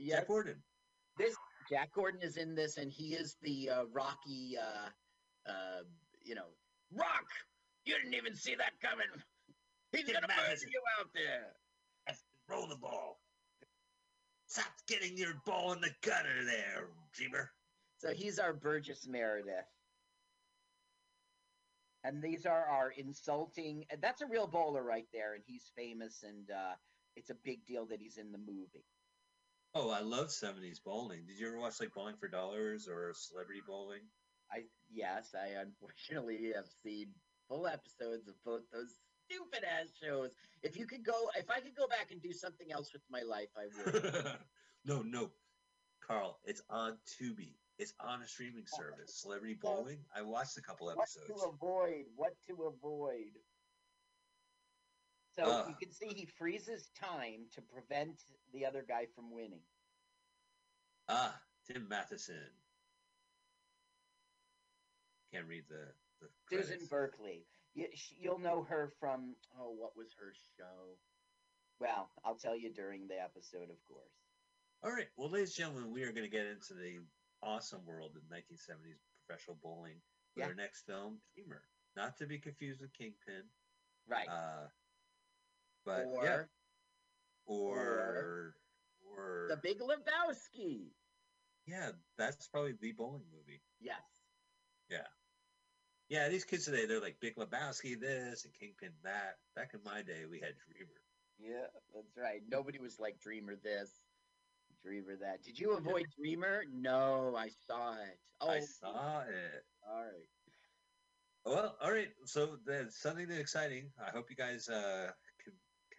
Yes, 0.00 0.20
Jack 0.20 0.28
Warden. 0.28 0.56
this 1.18 1.36
Jack 1.68 1.96
Warden 1.96 2.20
is 2.22 2.36
in 2.36 2.54
this, 2.54 2.78
and 2.78 2.90
he 2.90 3.14
is 3.14 3.36
the 3.42 3.70
uh, 3.70 3.84
Rocky. 3.92 4.56
Uh, 4.58 5.50
uh, 5.50 5.82
you 6.24 6.34
know, 6.34 6.48
Rock. 6.94 7.26
You 7.84 7.94
didn't 7.96 8.14
even 8.14 8.34
see 8.34 8.54
that 8.54 8.72
coming. 8.82 9.06
He's 9.92 10.04
gonna 10.04 10.26
murder 10.26 10.60
you 10.70 10.80
out 10.98 11.08
there. 11.14 11.52
Roll 12.48 12.66
the 12.66 12.76
ball. 12.76 13.20
Stop 14.46 14.72
getting 14.88 15.16
your 15.16 15.34
ball 15.46 15.72
in 15.72 15.80
the 15.80 15.90
gutter 16.02 16.44
there, 16.44 16.88
Dreamer. 17.12 17.52
So 17.98 18.12
he's 18.12 18.40
our 18.40 18.52
Burgess 18.52 19.06
Meredith. 19.06 19.70
And 22.02 22.20
these 22.20 22.46
are 22.46 22.64
our 22.64 22.90
insulting. 22.90 23.84
That's 24.00 24.22
a 24.22 24.26
real 24.26 24.48
bowler 24.48 24.82
right 24.82 25.06
there, 25.12 25.34
and 25.34 25.44
he's 25.46 25.70
famous, 25.76 26.24
and 26.26 26.50
uh, 26.50 26.74
it's 27.14 27.30
a 27.30 27.36
big 27.44 27.64
deal 27.66 27.86
that 27.86 28.00
he's 28.00 28.16
in 28.16 28.32
the 28.32 28.38
movie. 28.38 28.86
Oh, 29.74 29.90
I 29.90 30.00
love 30.00 30.28
70s 30.28 30.82
bowling. 30.84 31.20
Did 31.26 31.38
you 31.38 31.46
ever 31.46 31.58
watch 31.58 31.78
like 31.80 31.94
Bowling 31.94 32.16
for 32.18 32.28
Dollars 32.28 32.88
or 32.88 33.12
Celebrity 33.14 33.60
Bowling? 33.66 34.00
I 34.52 34.62
yes, 34.92 35.34
I 35.34 35.60
unfortunately 35.60 36.52
have 36.56 36.66
seen 36.82 37.08
full 37.48 37.66
episodes 37.66 38.26
of 38.26 38.34
both 38.44 38.62
those 38.72 38.94
stupid 39.24 39.64
ass 39.64 39.88
shows. 40.02 40.30
If 40.62 40.76
you 40.76 40.86
could 40.86 41.04
go, 41.04 41.30
if 41.36 41.48
I 41.50 41.60
could 41.60 41.76
go 41.76 41.86
back 41.86 42.10
and 42.10 42.20
do 42.20 42.32
something 42.32 42.72
else 42.72 42.92
with 42.92 43.02
my 43.10 43.22
life, 43.22 43.48
I 43.56 43.66
would. 43.92 44.36
no, 44.84 45.02
no. 45.02 45.30
Carl, 46.04 46.40
it's 46.44 46.62
on 46.68 46.98
Tubi. 47.06 47.54
It's 47.78 47.94
on 48.00 48.22
a 48.22 48.26
streaming 48.26 48.66
service. 48.66 49.14
Celebrity 49.22 49.56
Bowling. 49.60 49.98
I 50.14 50.22
watched 50.22 50.58
a 50.58 50.62
couple 50.62 50.90
episodes. 50.90 51.30
what 51.30 51.38
to 51.38 51.48
avoid? 51.48 52.04
What 52.16 52.32
to 52.48 52.74
avoid? 52.74 53.38
So 55.36 55.44
Ugh. 55.44 55.66
you 55.68 55.74
can 55.80 55.92
see 55.92 56.08
he 56.08 56.26
freezes 56.26 56.90
time 57.00 57.46
to 57.54 57.62
prevent 57.62 58.20
the 58.52 58.66
other 58.66 58.84
guy 58.86 59.06
from 59.14 59.32
winning. 59.32 59.62
Ah, 61.08 61.34
Tim 61.66 61.86
Matheson. 61.88 62.50
Can't 65.32 65.46
read 65.46 65.64
the, 65.68 65.86
the 66.20 66.28
Susan 66.50 66.66
credits. 66.88 66.88
Blakely. 66.88 67.46
You, 67.74 67.86
sh- 67.94 68.14
you'll 68.18 68.40
know 68.40 68.64
her 68.68 68.92
from 68.98 69.36
oh, 69.58 69.70
what 69.70 69.96
was 69.96 70.08
her 70.18 70.32
show? 70.56 70.98
Well, 71.80 72.10
I'll 72.24 72.34
tell 72.34 72.56
you 72.58 72.72
during 72.72 73.06
the 73.06 73.22
episode, 73.22 73.70
of 73.70 73.78
course. 73.88 74.12
All 74.82 74.90
right. 74.90 75.06
Well, 75.16 75.30
ladies 75.30 75.50
and 75.58 75.66
gentlemen, 75.66 75.92
we 75.92 76.02
are 76.02 76.12
going 76.12 76.28
to 76.28 76.30
get 76.30 76.46
into 76.46 76.74
the 76.74 76.98
awesome 77.42 77.80
world 77.86 78.12
of 78.16 78.22
1970s 78.24 78.98
professional 79.26 79.56
bowling 79.62 80.00
with 80.34 80.42
Yeah. 80.42 80.46
our 80.48 80.54
next 80.54 80.84
film, 80.86 81.18
Dreamer. 81.34 81.62
Not 81.96 82.16
to 82.18 82.26
be 82.26 82.38
confused 82.38 82.80
with 82.80 82.92
Kingpin. 82.92 83.44
Right. 84.08 84.28
Uh, 84.28 84.66
but 85.84 86.04
or 86.06 86.24
yeah, 86.24 86.42
or 87.46 88.54
or 89.02 89.46
The 89.50 89.56
Big 89.56 89.80
Lebowski. 89.80 90.92
yeah, 91.66 91.90
that's 92.18 92.48
probably 92.48 92.72
the 92.80 92.92
bowling 92.92 93.24
movie. 93.32 93.60
Yes. 93.80 94.00
Yeah. 94.90 95.06
Yeah, 96.08 96.28
these 96.28 96.44
kids 96.44 96.64
today, 96.64 96.86
they're 96.86 97.00
like 97.00 97.20
Big 97.20 97.36
Lebowski 97.36 97.98
this 97.98 98.44
and 98.44 98.52
Kingpin 98.54 98.90
that. 99.04 99.36
Back 99.54 99.70
in 99.74 99.80
my 99.84 100.02
day, 100.02 100.24
we 100.28 100.40
had 100.40 100.54
Dreamer. 100.66 101.00
Yeah, 101.38 101.66
that's 101.94 102.16
right. 102.16 102.42
Nobody 102.50 102.78
was 102.80 102.98
like 102.98 103.20
Dreamer 103.20 103.54
this, 103.62 103.90
Dreamer 104.82 105.16
that. 105.20 105.42
Did 105.44 105.58
you 105.58 105.72
avoid 105.72 106.06
Dreamer? 106.18 106.64
No, 106.72 107.34
I 107.36 107.48
saw 107.66 107.92
it. 107.94 108.18
Oh, 108.40 108.50
I 108.50 108.60
saw 108.60 109.20
it. 109.20 109.64
all 109.88 110.00
right. 110.02 110.26
Well, 111.44 111.76
all 111.80 111.90
right. 111.92 112.08
So 112.26 112.58
that's 112.66 113.00
something 113.00 113.28
that's 113.28 113.40
exciting. 113.40 113.90
I 114.04 114.10
hope 114.10 114.26
you 114.30 114.36
guys 114.36 114.68
uh, 114.68 115.10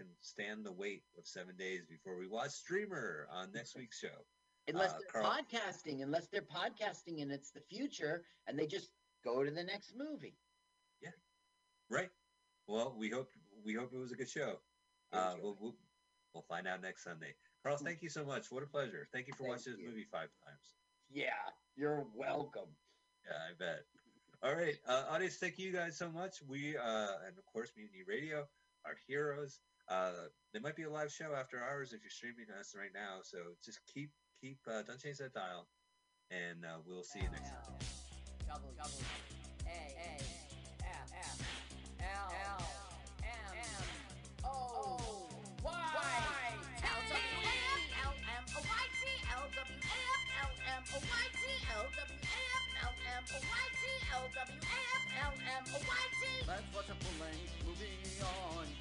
can 0.02 0.10
stand 0.22 0.66
the 0.66 0.72
wait 0.72 1.04
of 1.18 1.26
seven 1.28 1.56
days 1.56 1.86
before 1.90 2.18
we 2.18 2.28
watch 2.28 2.64
Dreamer 2.66 3.28
on 3.32 3.52
next 3.52 3.76
week's 3.76 4.00
show. 4.00 4.26
Unless 4.68 4.94
Uh, 4.94 5.00
they're 5.00 5.22
Carl- 5.22 5.44
podcasting, 5.44 6.04
unless 6.04 6.28
they're 6.28 6.42
podcasting 6.42 7.22
and 7.22 7.32
it's 7.32 7.52
the 7.52 7.62
future, 7.62 8.26
and 8.48 8.58
they 8.58 8.68
just 8.68 8.92
go 9.24 9.44
to 9.44 9.52
the 9.52 9.64
next 9.64 9.96
movie. 9.96 10.38
Yeah. 11.02 11.12
Right. 11.90 12.12
Well, 12.68 12.96
we 12.98 13.09
hope 13.09 13.31
we 13.64 13.74
hope 13.74 13.94
it 13.94 13.98
was 13.98 14.12
a 14.12 14.16
good 14.16 14.30
show. 14.30 14.59
Uh, 15.12 15.36
we'll, 15.42 15.58
we'll 15.59 15.75
we'll 16.34 16.44
find 16.44 16.68
out 16.68 16.81
next 16.81 17.04
Sunday. 17.04 17.36
Carl, 17.64 17.78
thank 17.78 18.02
you 18.02 18.09
so 18.09 18.24
much. 18.24 18.52
What 18.52 18.64
a 18.64 18.68
pleasure. 18.68 19.08
Thank 19.12 19.28
you 19.28 19.34
for 19.34 19.44
Thank 19.44 19.58
watching 19.58 19.74
this 19.74 19.81
movie 19.86 20.06
five 20.06 20.30
times. 20.46 20.75
Yeah, 21.09 21.31
you're 21.75 22.06
welcome. 22.14 22.70
Yeah, 23.25 23.38
I 23.50 23.54
bet. 23.58 23.86
All 24.44 24.56
right, 24.56 24.80
uh, 24.88 25.06
audience, 25.09 25.38
thank 25.38 25.59
you 25.59 25.72
guys 25.72 25.98
so 25.98 26.09
much. 26.09 26.42
We 26.48 26.78
uh, 26.78 27.08
and 27.28 27.38
of 27.38 27.46
course 27.46 27.72
Mutiny 27.75 28.04
Radio, 28.08 28.48
our 28.86 28.96
heroes. 29.08 29.59
Uh, 29.91 30.31
there 30.53 30.62
might 30.62 30.75
be 30.78 30.84
a 30.84 30.90
live 30.90 31.12
show 31.12 31.35
after 31.38 31.57
hours 31.59 31.91
if 31.91 32.00
you're 32.02 32.09
streaming 32.09 32.46
us 32.57 32.74
right 32.78 32.91
now. 32.94 33.19
So 33.24 33.38
just 33.63 33.79
keep 33.94 34.09
keep 34.40 34.57
uh, 34.66 34.84
don't 34.88 35.00
change 35.00 35.18
that 35.18 35.34
dial, 35.34 35.68
and 36.31 36.63
uh, 36.63 36.79
we'll 36.88 37.03
see 37.03 37.19
you 37.19 37.29
next 37.29 37.50
time. 37.50 37.75
On 58.57 58.81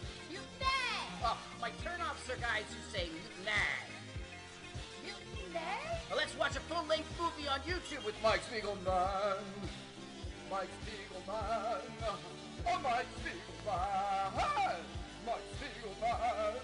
Oh, 1.23 1.37
my 1.61 1.71
turn-offs 1.83 2.29
are 2.29 2.37
guys 2.37 2.65
who 2.69 2.81
say 2.91 3.09
mutiny. 3.09 3.51
Mutiny? 5.03 5.59
Well, 6.09 6.17
let's 6.17 6.37
watch 6.37 6.55
a 6.55 6.59
full-length 6.61 7.09
movie 7.19 7.47
on 7.47 7.59
YouTube 7.61 8.05
with 8.05 8.15
Mike 8.23 8.41
Spiegelman. 8.49 9.37
Mike 10.49 10.69
Spiegelman. 10.83 11.81
Oh, 12.67 12.79
Mike 12.83 13.07
Spiegelman. 13.21 14.79
Mike 15.25 15.47
Spiegelman. 15.55 16.55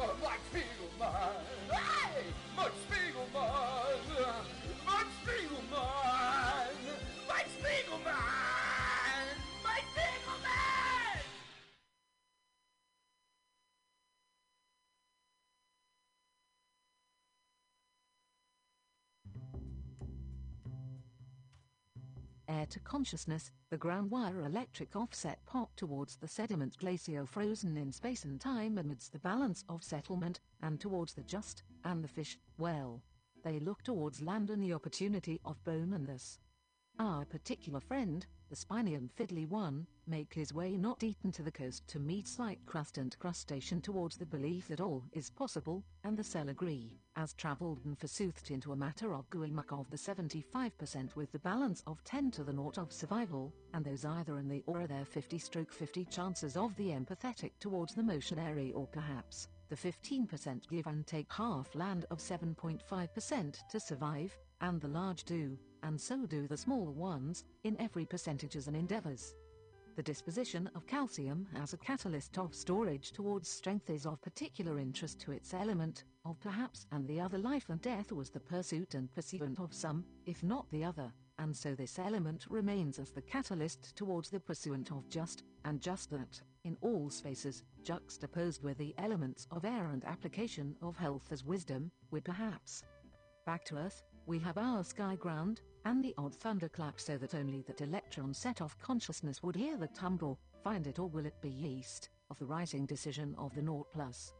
Oh, 0.00 0.16
Mike 0.22 0.40
Spiegelman. 0.52 1.32
Hey! 1.70 2.24
Mike 2.56 2.72
Spiegelman. 2.88 3.34
Mike 3.34 4.02
Spiegelman. 4.08 4.63
To 22.70 22.80
consciousness, 22.80 23.52
the 23.70 23.76
ground 23.76 24.10
wire 24.10 24.40
electric 24.40 24.96
offset 24.96 25.44
pop 25.44 25.76
towards 25.76 26.16
the 26.16 26.26
sediment 26.26 26.76
glacier 26.78 27.26
frozen 27.26 27.76
in 27.76 27.92
space 27.92 28.24
and 28.24 28.40
time 28.40 28.78
amidst 28.78 29.12
the 29.12 29.18
balance 29.18 29.64
of 29.68 29.84
settlement, 29.84 30.40
and 30.62 30.80
towards 30.80 31.12
the 31.14 31.22
just, 31.22 31.62
and 31.84 32.02
the 32.02 32.08
fish, 32.08 32.38
well. 32.58 33.02
They 33.44 33.60
look 33.60 33.82
towards 33.82 34.22
land 34.22 34.50
and 34.50 34.62
the 34.62 34.72
opportunity 34.72 35.40
of 35.44 35.62
bone 35.62 35.92
and 35.92 36.06
this. 36.06 36.40
Our 36.98 37.24
particular 37.26 37.80
friend, 37.80 38.26
the 38.48 38.56
spiny 38.56 38.94
and 38.94 39.14
fiddly 39.14 39.46
one, 39.46 39.86
make 40.06 40.32
his 40.32 40.54
way 40.54 40.76
not 40.76 41.04
eaten 41.04 41.30
to 41.32 41.42
the 41.42 41.52
coast 41.52 41.86
to 41.88 42.00
meet 42.00 42.26
slight 42.26 42.64
crust 42.66 42.98
and 42.98 43.16
crustacean 43.18 43.82
towards 43.82 44.16
the 44.16 44.26
belief 44.26 44.68
that 44.68 44.80
all 44.80 45.04
is 45.12 45.30
possible, 45.30 45.84
and 46.02 46.16
the 46.16 46.24
cell 46.24 46.48
agree, 46.48 46.98
as 47.16 47.32
travelled 47.34 47.84
and 47.84 47.98
forsoothed 47.98 48.50
into 48.50 48.72
a 48.72 48.76
matter 48.76 49.14
of 49.14 49.28
guilmuck 49.30 49.72
of 49.72 49.90
the 49.90 49.96
75% 49.96 51.16
with 51.16 51.30
the 51.32 51.38
balance 51.38 51.82
of 51.86 52.02
10 52.04 52.30
to 52.32 52.44
the 52.44 52.52
naught 52.52 52.78
of 52.78 52.92
survival, 52.92 53.52
and 53.72 53.84
those 53.84 54.04
either 54.04 54.38
in 54.38 54.48
the 54.48 54.62
or 54.66 54.86
their 54.86 55.04
50 55.04 55.38
stroke 55.38 55.72
50 55.72 56.04
chances 56.06 56.56
of 56.56 56.74
the 56.76 56.88
empathetic 56.88 57.52
towards 57.60 57.94
the 57.94 58.02
motionary 58.02 58.72
or 58.72 58.86
perhaps 58.86 59.48
the 59.68 59.76
15% 59.76 60.68
give 60.68 60.86
and 60.86 61.06
take 61.06 61.32
half 61.32 61.74
land 61.74 62.06
of 62.10 62.18
7.5% 62.18 63.68
to 63.68 63.80
survive, 63.80 64.36
and 64.60 64.80
the 64.80 64.88
large 64.88 65.24
do, 65.24 65.58
and 65.82 66.00
so 66.00 66.26
do 66.26 66.46
the 66.46 66.56
small 66.56 66.92
ones, 66.92 67.44
in 67.64 67.80
every 67.80 68.04
percentages 68.04 68.68
and 68.68 68.76
endeavors. 68.76 69.34
The 69.96 70.02
disposition 70.02 70.68
of 70.74 70.86
calcium 70.86 71.46
as 71.56 71.72
a 71.72 71.78
catalyst 71.78 72.36
of 72.38 72.54
storage 72.54 73.12
towards 73.12 73.48
strength 73.48 73.90
is 73.90 74.06
of 74.06 74.20
particular 74.22 74.78
interest 74.78 75.20
to 75.20 75.32
its 75.32 75.54
element, 75.54 76.04
of 76.24 76.40
perhaps 76.40 76.86
and 76.92 77.06
the 77.06 77.20
other 77.20 77.38
life 77.38 77.68
and 77.68 77.80
death 77.80 78.10
was 78.12 78.30
the 78.30 78.40
pursuit 78.40 78.94
and 78.94 79.12
pursuit 79.14 79.58
of 79.58 79.74
some, 79.74 80.04
if 80.26 80.42
not 80.42 80.70
the 80.70 80.84
other, 80.84 81.12
and 81.38 81.56
so 81.56 81.74
this 81.74 81.98
element 81.98 82.46
remains 82.48 82.98
as 82.98 83.10
the 83.10 83.22
catalyst 83.22 83.94
towards 83.96 84.30
the 84.30 84.40
pursuit 84.40 84.90
of 84.90 85.08
just, 85.08 85.42
and 85.64 85.80
just 85.80 86.10
that, 86.10 86.40
in 86.64 86.76
all 86.80 87.10
spaces, 87.10 87.62
juxtaposed 87.82 88.62
with 88.62 88.78
the 88.78 88.94
elements 88.98 89.46
of 89.50 89.64
air 89.64 89.90
and 89.92 90.04
application 90.04 90.76
of 90.80 90.96
health 90.96 91.28
as 91.30 91.44
wisdom, 91.44 91.90
with 92.10 92.24
perhaps. 92.24 92.84
Back 93.44 93.64
to 93.66 93.76
Earth, 93.76 94.02
we 94.26 94.38
have 94.38 94.56
our 94.56 94.82
sky 94.84 95.16
ground, 95.16 95.60
and 95.84 96.02
the 96.02 96.14
odd 96.16 96.34
thunderclap 96.34 96.98
so 96.98 97.18
that 97.18 97.34
only 97.34 97.62
that 97.62 97.82
electron 97.82 98.32
set 98.32 98.62
off 98.62 98.78
consciousness 98.78 99.42
would 99.42 99.56
hear 99.56 99.76
the 99.76 99.88
tumble, 99.88 100.38
find 100.62 100.86
it 100.86 100.98
or 100.98 101.08
will 101.08 101.26
it 101.26 101.40
be 101.42 101.50
yeast, 101.50 102.08
of 102.30 102.38
the 102.38 102.46
rising 102.46 102.86
decision 102.86 103.34
of 103.36 103.54
the 103.54 103.62
naught 103.62 103.86
plus. 103.92 104.32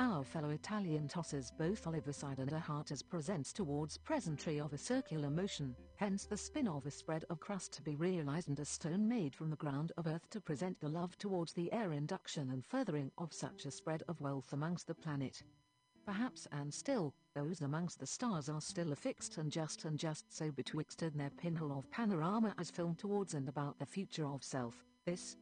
Our 0.00 0.24
fellow 0.24 0.48
Italian 0.48 1.08
tosses 1.08 1.52
both 1.58 1.86
Oliver 1.86 2.14
side 2.14 2.38
and 2.38 2.50
as 2.90 3.02
presents 3.02 3.52
towards 3.52 3.98
presentry 3.98 4.58
of 4.58 4.72
a 4.72 4.78
circular 4.78 5.28
motion, 5.28 5.76
hence 5.96 6.24
the 6.24 6.38
spin 6.38 6.68
of 6.68 6.86
a 6.86 6.90
spread 6.90 7.26
of 7.28 7.38
crust 7.38 7.74
to 7.74 7.82
be 7.82 7.96
realized 7.96 8.48
and 8.48 8.58
a 8.58 8.64
stone 8.64 9.06
made 9.06 9.34
from 9.34 9.50
the 9.50 9.56
ground 9.56 9.92
of 9.98 10.06
earth 10.06 10.26
to 10.30 10.40
present 10.40 10.80
the 10.80 10.88
love 10.88 11.18
towards 11.18 11.52
the 11.52 11.70
air 11.74 11.92
induction 11.92 12.48
and 12.48 12.64
furthering 12.64 13.12
of 13.18 13.34
such 13.34 13.66
a 13.66 13.70
spread 13.70 14.02
of 14.08 14.18
wealth 14.22 14.54
amongst 14.54 14.86
the 14.86 14.94
planet. 14.94 15.42
Perhaps 16.06 16.48
and 16.50 16.72
still, 16.72 17.12
those 17.34 17.60
amongst 17.60 18.00
the 18.00 18.06
stars 18.06 18.48
are 18.48 18.62
still 18.62 18.92
affixed 18.92 19.36
and 19.36 19.52
just 19.52 19.84
and 19.84 19.98
just 19.98 20.34
so 20.34 20.50
betwixt 20.50 21.02
in 21.02 21.14
their 21.18 21.28
pinhole 21.28 21.78
of 21.78 21.90
panorama 21.90 22.54
as 22.58 22.70
filmed 22.70 22.98
towards 22.98 23.34
and 23.34 23.50
about 23.50 23.78
the 23.78 23.84
future 23.84 24.26
of 24.26 24.42
self, 24.42 24.82
this 25.04 25.36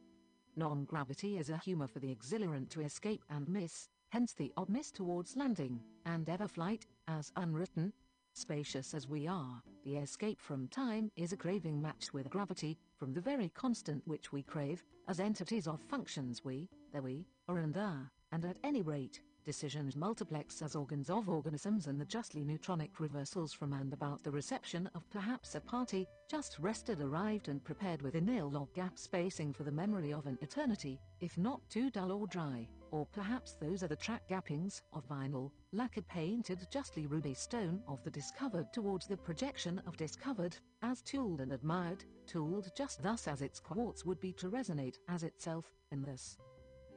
non-gravity 0.57 1.37
is 1.37 1.49
a 1.49 1.57
humor 1.59 1.87
for 1.87 1.99
the 1.99 2.13
exhilarant 2.13 2.69
to 2.71 2.81
escape 2.81 3.23
and 3.29 3.47
miss, 3.47 3.87
hence 4.09 4.33
the 4.33 4.51
odd 4.57 4.69
miss 4.69 4.91
towards 4.91 5.37
landing, 5.37 5.79
and 6.05 6.27
ever 6.29 6.47
flight, 6.47 6.85
as 7.07 7.31
unwritten. 7.35 7.93
Spacious 8.33 8.93
as 8.93 9.07
we 9.07 9.27
are, 9.27 9.61
the 9.83 9.97
escape 9.97 10.39
from 10.39 10.67
time 10.67 11.11
is 11.15 11.33
a 11.33 11.37
craving 11.37 11.81
match 11.81 12.13
with 12.13 12.29
gravity, 12.29 12.77
from 12.97 13.13
the 13.13 13.21
very 13.21 13.49
constant 13.49 14.01
which 14.07 14.31
we 14.31 14.43
crave, 14.43 14.83
as 15.07 15.19
entities 15.19 15.67
of 15.67 15.81
functions 15.81 16.43
we, 16.43 16.69
there 16.91 17.01
we, 17.01 17.25
are 17.47 17.57
and 17.57 17.77
are, 17.77 18.09
and 18.31 18.45
at 18.45 18.57
any 18.63 18.81
rate, 18.81 19.21
decisions 19.45 19.95
multiplex 19.95 20.61
as 20.61 20.75
organs 20.75 21.09
of 21.09 21.27
organisms 21.27 21.87
and 21.87 21.99
the 21.99 22.05
justly 22.05 22.43
neutronic 22.43 22.99
reversals 22.99 23.51
from 23.51 23.73
and 23.73 23.93
about 23.93 24.23
the 24.23 24.31
reception 24.31 24.89
of 24.93 25.09
perhaps 25.09 25.55
a 25.55 25.59
party, 25.59 26.07
just 26.29 26.59
rested 26.59 27.01
arrived 27.01 27.47
and 27.47 27.63
prepared 27.63 28.01
with 28.01 28.15
a 28.15 28.21
nil 28.21 28.49
log 28.51 28.71
gap 28.73 28.97
spacing 28.97 29.51
for 29.51 29.63
the 29.63 29.71
memory 29.71 30.13
of 30.13 30.27
an 30.27 30.37
eternity, 30.41 30.99
if 31.19 31.37
not 31.37 31.61
too 31.69 31.89
dull 31.89 32.11
or 32.11 32.27
dry, 32.27 32.67
or 32.91 33.05
perhaps 33.07 33.53
those 33.53 33.83
are 33.83 33.87
the 33.87 33.95
track 33.95 34.21
gappings 34.29 34.81
of 34.93 35.07
vinyl, 35.07 35.51
lacquered 35.71 36.07
painted 36.07 36.59
justly 36.71 37.05
ruby 37.07 37.33
stone 37.33 37.81
of 37.87 38.03
the 38.03 38.11
discovered 38.11 38.71
towards 38.73 39.07
the 39.07 39.17
projection 39.17 39.81
of 39.85 39.97
discovered, 39.97 40.57
as 40.81 41.01
tooled 41.01 41.41
and 41.41 41.51
admired, 41.51 42.03
tooled 42.25 42.69
just 42.75 43.01
thus 43.01 43.27
as 43.27 43.41
its 43.41 43.59
quartz 43.59 44.05
would 44.05 44.19
be 44.19 44.33
to 44.33 44.49
resonate 44.49 44.97
as 45.07 45.23
itself, 45.23 45.71
in 45.91 46.01
this. 46.01 46.37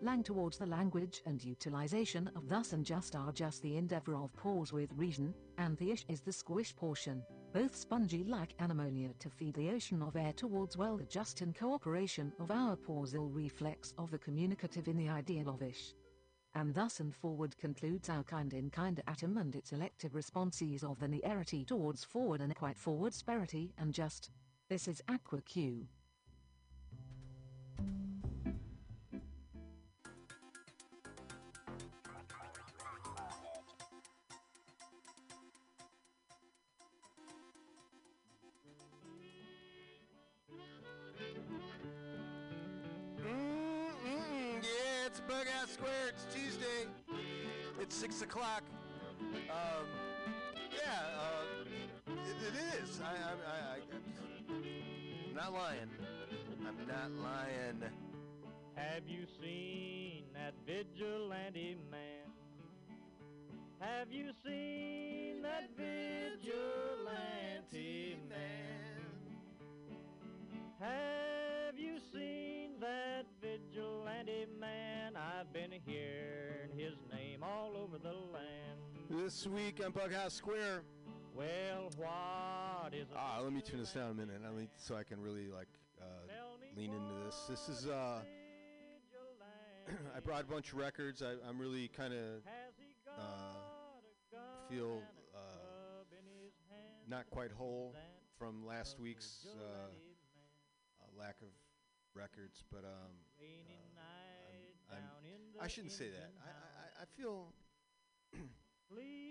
Lang 0.00 0.22
towards 0.22 0.58
the 0.58 0.66
language 0.66 1.22
and 1.26 1.42
utilization 1.44 2.28
of 2.34 2.48
thus 2.48 2.72
and 2.72 2.84
just 2.84 3.14
are 3.14 3.30
just 3.30 3.62
the 3.62 3.76
endeavor 3.76 4.16
of 4.16 4.34
pause 4.34 4.72
with 4.72 4.90
reason, 4.96 5.32
and 5.58 5.76
the 5.78 5.92
ish 5.92 6.04
is 6.08 6.20
the 6.20 6.32
squish 6.32 6.74
portion, 6.74 7.22
both 7.52 7.76
spongy 7.76 8.24
like 8.24 8.56
anemonia 8.58 9.16
to 9.18 9.28
feed 9.28 9.54
the 9.54 9.70
ocean 9.70 10.00
of 10.02 10.16
air 10.16 10.32
towards 10.32 10.76
well 10.76 10.96
the 10.96 11.04
just 11.04 11.42
in 11.42 11.52
cooperation 11.52 12.32
of 12.40 12.50
our 12.50 12.76
pausal 12.76 13.28
reflex 13.28 13.92
of 13.98 14.10
the 14.10 14.18
communicative 14.18 14.88
in 14.88 14.96
the 14.96 15.08
ideal 15.08 15.48
of 15.50 15.62
ish. 15.62 15.94
And 16.54 16.74
thus 16.74 17.00
and 17.00 17.14
forward 17.14 17.56
concludes 17.58 18.08
our 18.08 18.22
kind 18.22 18.52
in 18.54 18.70
kind 18.70 19.02
atom 19.06 19.36
and 19.36 19.54
its 19.54 19.72
elective 19.72 20.14
responses 20.14 20.82
of 20.82 20.98
the 20.98 21.08
nearity 21.08 21.64
towards 21.64 22.04
forward 22.04 22.40
and 22.40 22.54
quite 22.54 22.78
forward 22.78 23.12
sperity 23.12 23.72
and 23.78 23.92
just. 23.92 24.30
This 24.68 24.88
is 24.88 25.02
Aqua 25.08 25.42
Q. 25.42 25.86
not 55.42 55.52
lying. 55.54 55.90
I'm 56.66 56.86
not 56.86 57.10
lying. 57.20 57.82
Have 58.76 59.08
you 59.08 59.26
seen 59.42 60.24
that 60.34 60.54
vigilante 60.64 61.76
man? 61.90 62.30
Have 63.80 64.12
you 64.12 64.30
seen 64.44 65.42
that 65.42 65.68
vigilante 65.76 66.46
man? 68.28 69.00
Have 70.78 71.76
you 71.76 71.98
seen 72.12 72.78
that 72.80 73.26
vigilante 73.40 74.46
man? 74.60 75.16
I've 75.16 75.52
been 75.52 75.72
hearing 75.84 76.70
his 76.76 76.94
name 77.12 77.42
all 77.42 77.76
over 77.76 77.98
the 77.98 78.14
land. 78.32 78.78
This 79.10 79.48
week 79.48 79.80
on 79.84 79.90
Bughouse 79.92 80.32
Square. 80.32 80.84
Well, 81.34 81.90
what 81.96 82.92
is 82.94 83.06
Ah, 83.16 83.40
let 83.42 83.52
me 83.52 83.60
turn 83.62 83.80
this 83.80 83.92
down 83.92 84.10
a 84.10 84.14
minute. 84.14 84.40
I 84.46 84.50
mean, 84.54 84.68
so 84.76 84.96
I 84.96 85.02
can 85.02 85.20
really 85.20 85.48
like 85.48 85.68
uh, 86.00 86.04
lean 86.76 86.92
into 86.92 87.14
this. 87.24 87.36
This 87.48 87.68
is 87.68 87.86
uh, 87.86 88.20
I 90.16 90.20
brought 90.20 90.42
a 90.42 90.46
bunch 90.46 90.72
of 90.72 90.78
records. 90.78 91.22
I, 91.22 91.34
I'm 91.48 91.58
really 91.58 91.88
kind 91.88 92.12
of 92.12 92.42
uh, 93.18 93.22
feel, 94.68 95.02
uh, 95.34 95.38
not 97.08 97.28
quite 97.30 97.50
whole 97.50 97.94
from 98.38 98.66
last 98.66 98.98
week's 99.00 99.46
uh, 99.58 99.62
uh, 99.64 99.88
lack 101.18 101.36
of 101.40 101.48
records, 102.14 102.62
but 102.70 102.84
um, 102.84 103.12
uh, 104.90 104.94
I'm- 104.94 105.02
in 105.24 105.60
I 105.62 105.66
shouldn't 105.68 105.92
say 105.92 106.08
that. 106.10 106.30
I. 106.44 106.48
I, 106.48 107.02
I 107.02 107.04
feel 107.16 107.52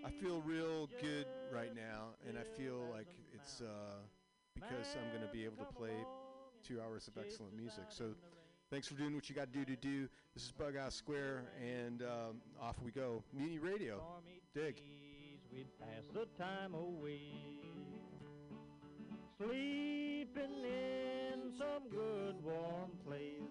I 0.06 0.10
feel 0.10 0.42
real 0.42 0.90
good 1.02 1.26
right 1.54 1.76
now, 1.76 2.16
and 2.28 2.38
I 2.38 2.44
feel 2.60 2.88
like 2.92 3.08
it's 3.34 3.62
uh, 3.62 4.00
because 4.56 4.96
I'm 4.96 5.10
going 5.10 5.28
to 5.28 5.32
be 5.32 5.46
able 5.46 5.58
to 5.58 5.74
play 5.74 5.90
come 5.90 6.00
along 6.00 6.42
and 6.54 6.64
two 6.64 6.82
hours 6.82 7.08
of 7.08 7.18
excellent 7.18 7.56
music. 7.56 7.86
So 7.90 8.06
in 8.06 8.10
the 8.10 8.16
rain. 8.16 8.24
thanks 8.72 8.88
for 8.88 8.96
doing 8.96 9.14
what 9.14 9.30
you 9.30 9.36
got 9.36 9.52
to 9.54 9.60
do 9.60 9.66
to 9.66 9.76
do. 9.76 10.08
This 10.34 10.44
is 10.44 10.52
Bughouse 10.52 10.94
Square, 10.94 11.44
and 11.62 12.02
um, 12.02 12.42
off 12.62 12.76
we 12.84 12.92
go. 12.92 13.24
Mutiny 13.34 13.60
Radio. 13.60 14.02
Dig. 14.56 14.82
we'd 15.54 15.68
pass 15.80 16.04
the 16.14 16.26
time 16.42 16.74
away. 16.74 17.22
Sleeping 19.38 20.64
in 20.64 21.52
some 21.58 21.90
good 21.90 22.36
warm 22.44 22.92
place. 23.06 23.51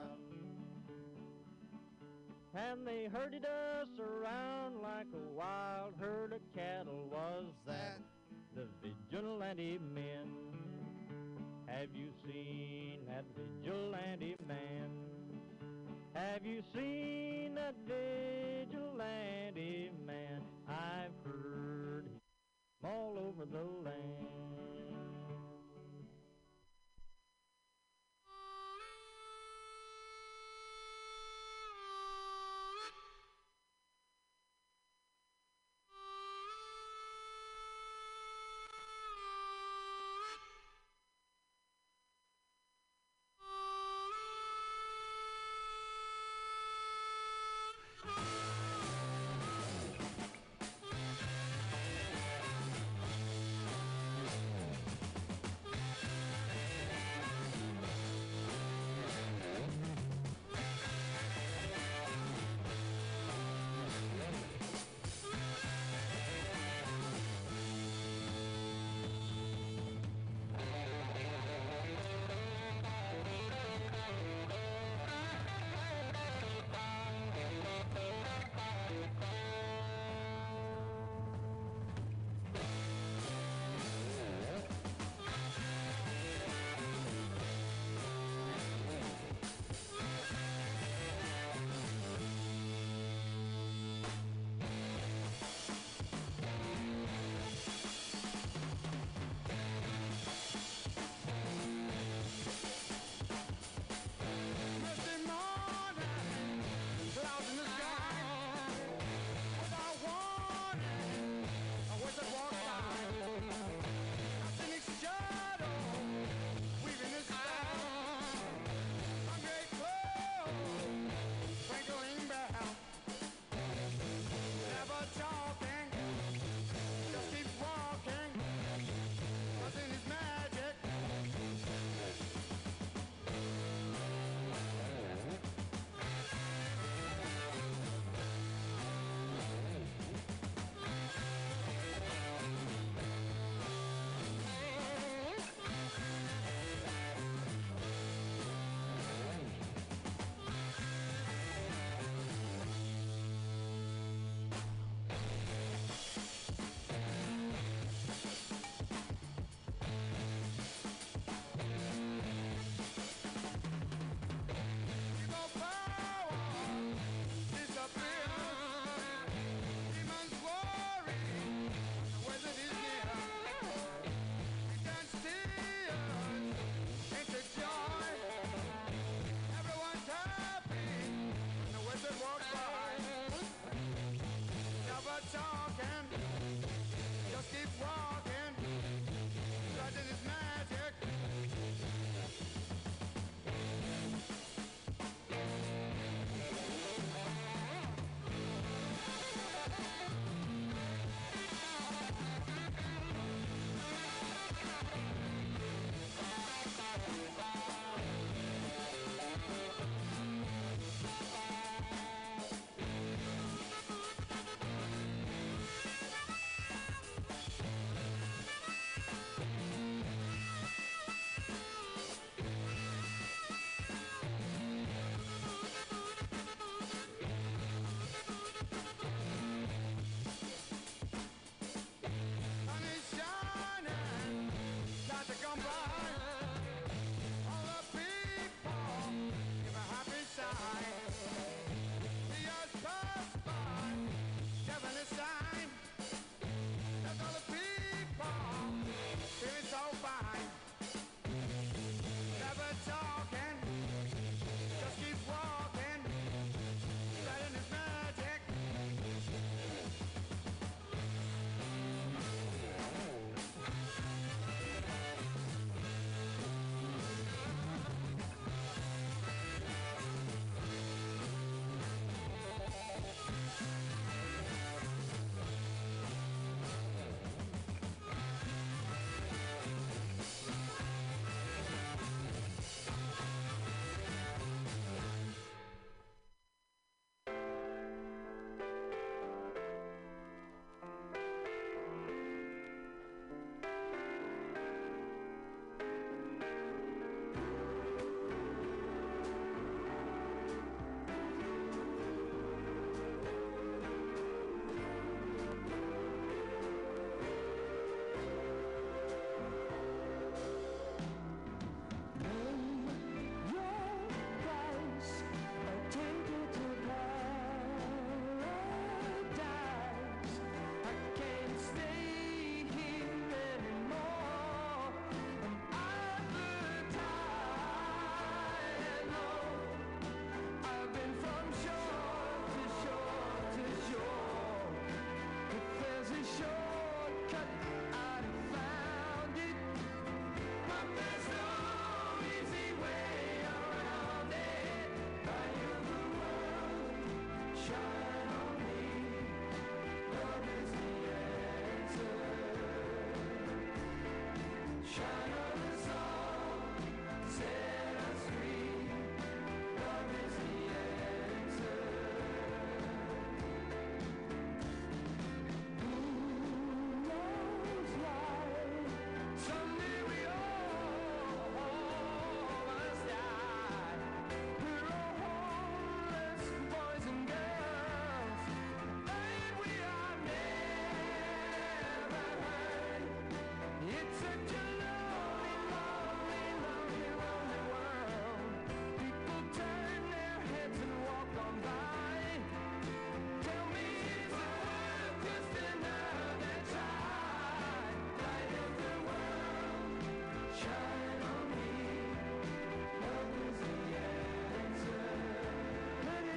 And 2.53 2.85
they 2.85 3.07
herded 3.11 3.45
us 3.45 3.87
around 3.97 4.81
like 4.81 5.07
a 5.13 5.33
wild 5.33 5.93
herd 5.97 6.33
of 6.33 6.41
cattle. 6.53 7.07
Was 7.09 7.45
that 7.65 7.97
the 8.55 8.67
vigilante 8.83 9.79
men? 9.95 10.27
Have 11.65 11.93
you 11.93 12.09
seen 12.27 13.05
that 13.07 13.23
vigilante 13.37 14.35
man? 14.45 14.89
Have 16.13 16.45
you 16.45 16.61
seen 16.75 17.55
that 17.55 17.73
vigilante 17.87 19.89
man? 20.05 20.41
I've 20.67 21.15
heard 21.25 22.05
him 22.05 22.19
all 22.83 23.17
over 23.17 23.45
the 23.45 23.63
land. 23.83 24.27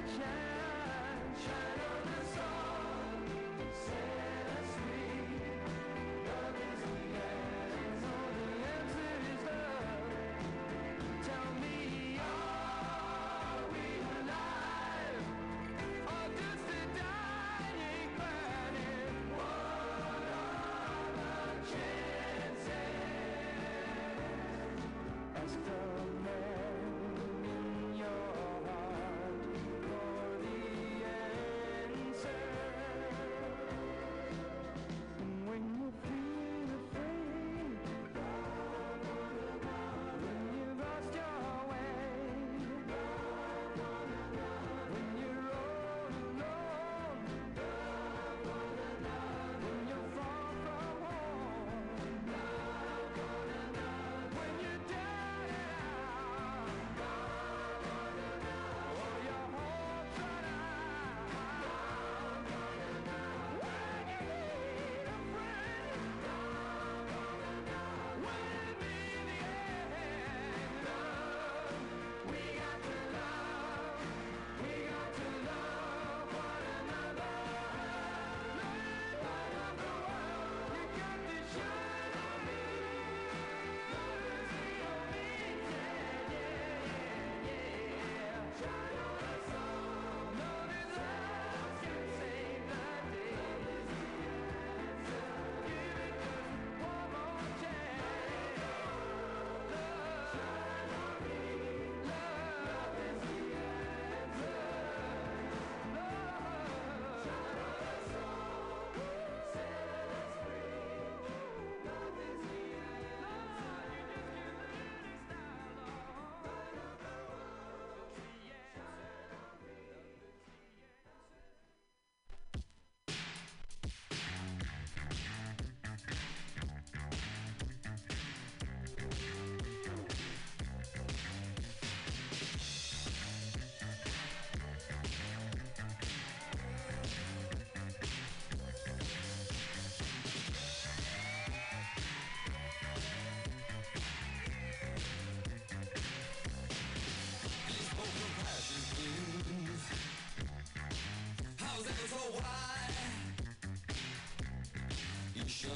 shine. 0.07 0.44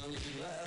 Don't 0.02 0.12
you 0.12 0.59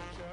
Take. 0.00 0.29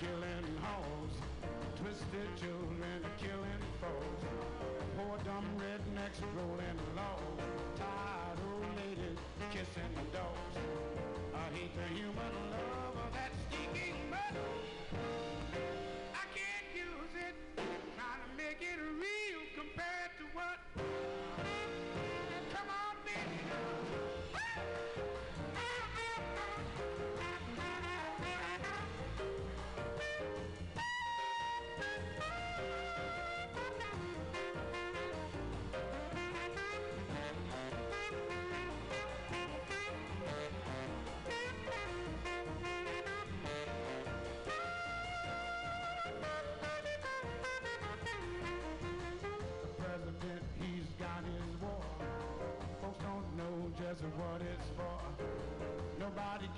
killing 0.00 0.56
hoes, 0.62 1.12
twisted 1.76 2.28
children. 2.40 2.59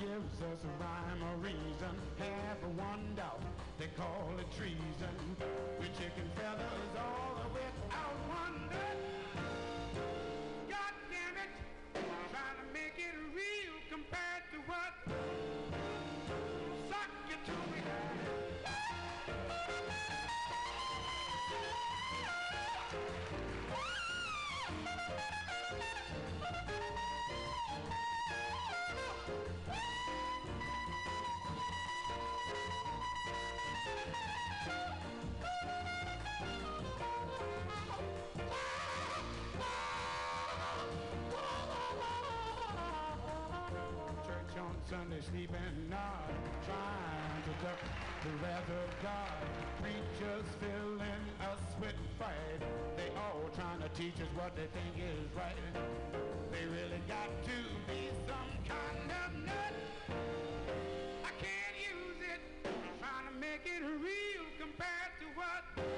Gives 0.03 0.43
us 0.43 0.59
a 0.65 0.73
rhyme 0.83 1.23
or 1.23 1.37
reason. 1.37 1.95
Half 2.19 2.59
a 2.65 2.71
one 2.75 3.15
doubt, 3.15 3.43
they 3.79 3.87
call 3.97 4.35
it 4.39 4.51
treason. 4.59 5.15
With 5.79 5.95
chicken 5.95 6.29
feathers 6.35 6.93
all 6.99 7.39
without 7.55 8.19
wonder. 8.29 8.83
God 8.83 8.92
Sunday, 44.93 45.23
sleeping 45.23 45.89
nod, 45.89 46.29
trying 46.69 47.43
to 47.49 47.53
duck 47.65 47.81
the 48.25 48.45
wrath 48.45 48.69
of 48.69 49.03
God. 49.03 49.41
Preachers 49.81 50.45
filling 50.61 51.25
us 51.41 51.65
with 51.81 51.97
fight. 52.19 52.61
They 52.99 53.09
all 53.17 53.49
trying 53.57 53.81
to 53.81 53.89
teach 53.97 54.21
us 54.21 54.29
what 54.37 54.55
they 54.55 54.69
think 54.69 54.93
is 55.01 55.33
right. 55.35 55.57
They 56.53 56.67
really 56.67 57.01
got 57.09 57.33
to 57.49 57.59
be 57.89 58.13
some 58.29 58.53
kind 58.69 59.09
of 59.09 59.47
nut. 59.49 59.75
I 61.25 61.33
can't 61.41 61.77
use 61.81 62.21
it, 62.29 62.69
trying 63.01 63.33
to 63.33 63.35
make 63.41 63.65
it 63.65 63.81
real 63.81 64.45
compared 64.61 65.13
to 65.25 65.27
what. 65.41 65.92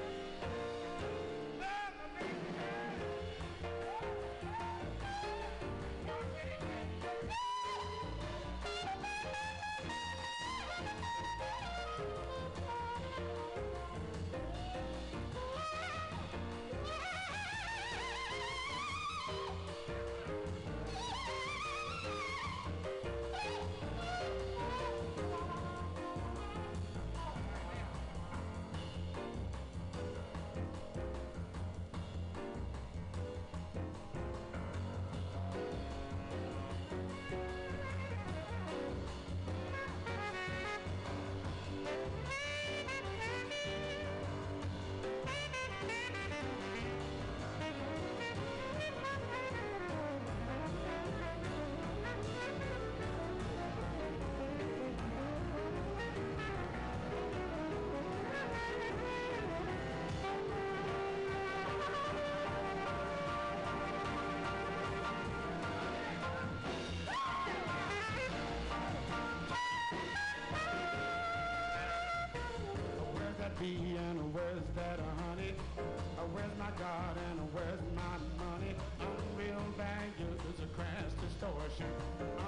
Distortion. 81.39 81.87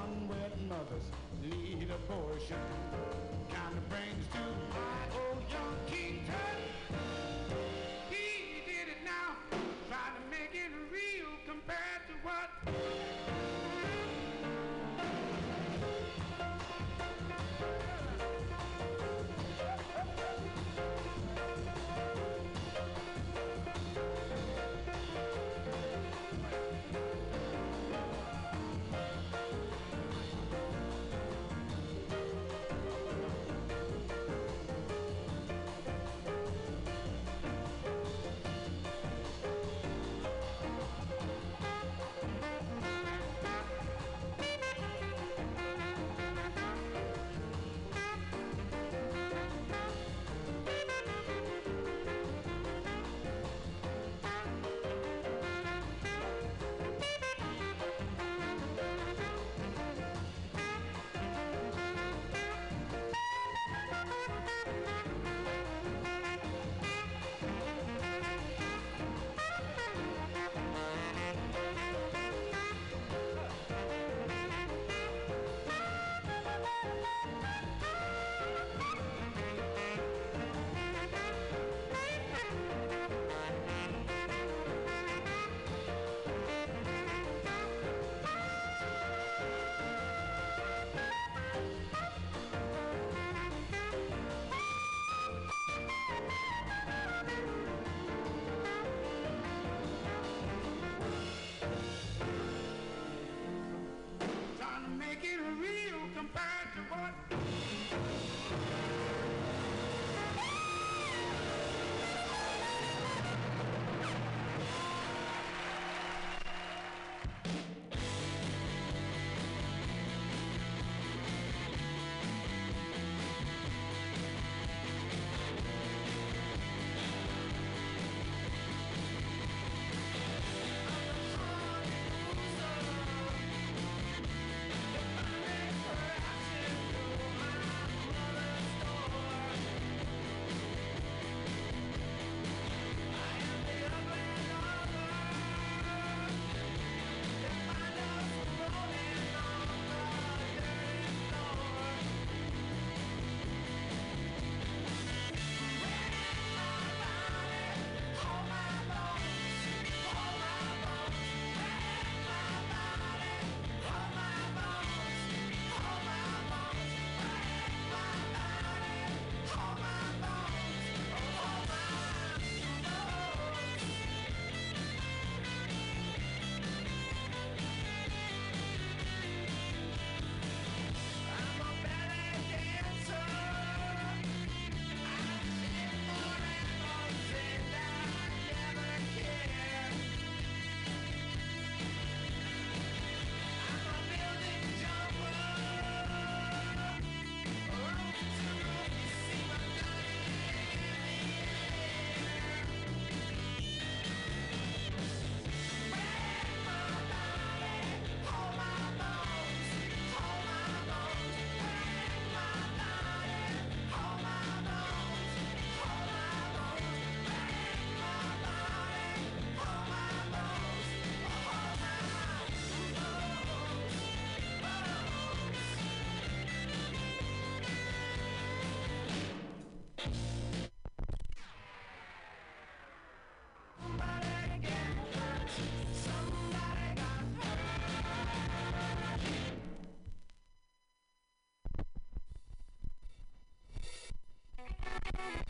Unwed 0.03 0.53
mothers 0.69 1.03
need 1.41 1.89
abortion. 1.89 2.57
Kind 3.49 3.77
of 3.77 3.89
brings 3.89 4.25
to 4.33 4.39
my 4.71 5.19
old 5.19 5.43
young 5.51 5.75
King 5.87 6.21
Tut. 6.27 6.97
He 8.09 8.61
did 8.65 8.87
it 8.89 9.03
now, 9.03 9.35
trying 9.89 10.15
to 10.15 10.23
make 10.29 10.53
it 10.53 10.71
real 10.91 11.31
compared 11.45 12.01
to 12.07 12.13
what? 12.23 12.86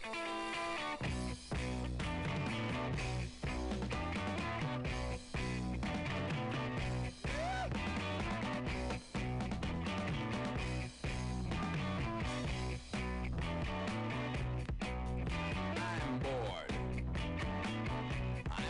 I'm 0.08 0.13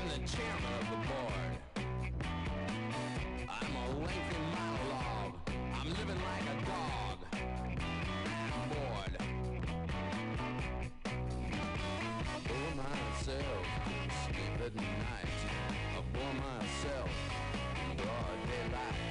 the 0.10 0.28
champ. 0.28 0.57
myself 13.28 13.44
sleep 14.26 14.66
at 14.66 14.76
night. 14.76 15.40
I 15.92 16.02
bore 16.14 16.34
myself 16.34 17.10
in 17.92 17.98
broad 17.98 18.40
daylight. 18.48 19.07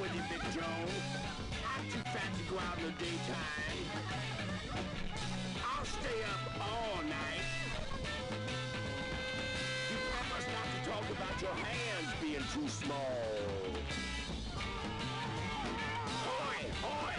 with 0.00 0.14
you, 0.14 0.22
Big 0.30 0.40
Joe. 0.54 0.62
I'm 1.76 1.84
too 1.90 1.98
fat 2.08 2.32
to 2.38 2.42
go 2.50 2.58
out 2.58 2.78
in 2.78 2.84
the 2.84 2.92
daytime. 2.92 3.84
I'll 5.62 5.84
stay 5.84 6.22
up 6.24 6.40
all 6.58 7.02
night. 7.02 7.44
You 9.90 9.96
promised 10.10 10.48
not 10.48 10.66
to 10.72 10.90
talk 10.90 11.04
about 11.10 11.42
your 11.42 11.54
hands 11.54 12.14
being 12.22 12.44
too 12.54 12.68
small. 12.68 12.96
Hoy, 16.24 16.60
hoy! 16.82 17.14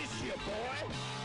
It's 0.00 0.22
your 0.22 0.36
boy! 0.36 1.15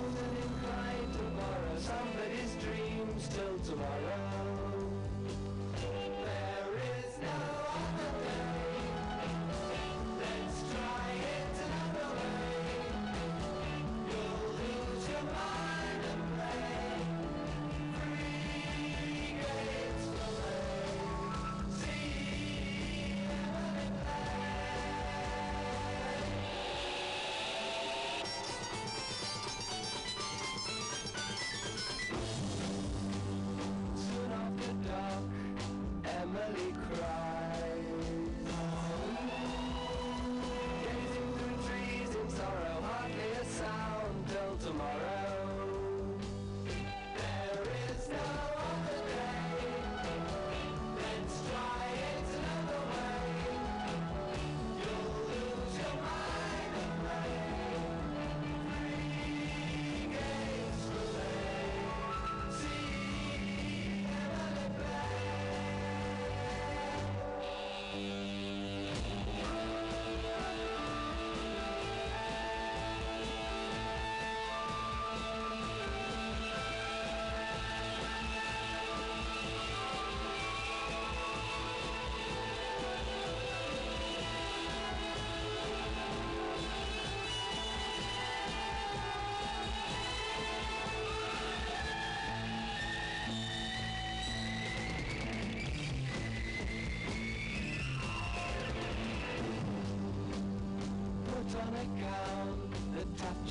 thousand 0.00 0.36
in 0.36 0.50
crying 0.62 1.10
tomorrow. 1.12 1.76
Somebody's 1.78 2.54
dreams 2.62 3.28
till 3.28 3.58
tomorrow. 3.58 4.09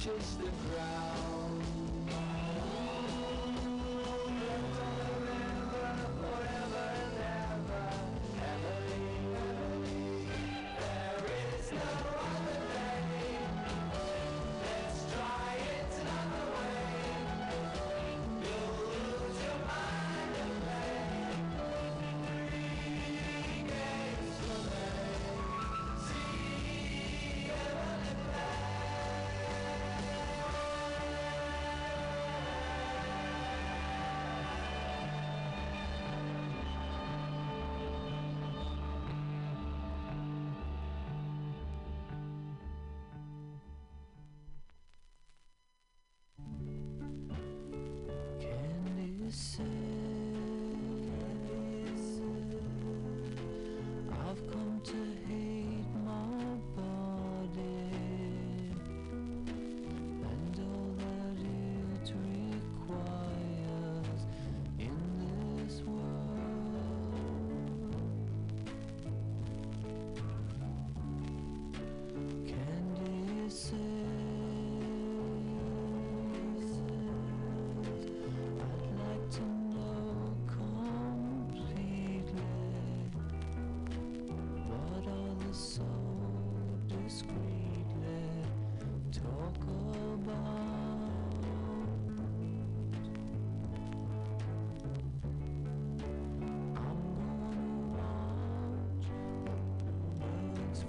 That 0.05 0.58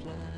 fly 0.02 0.29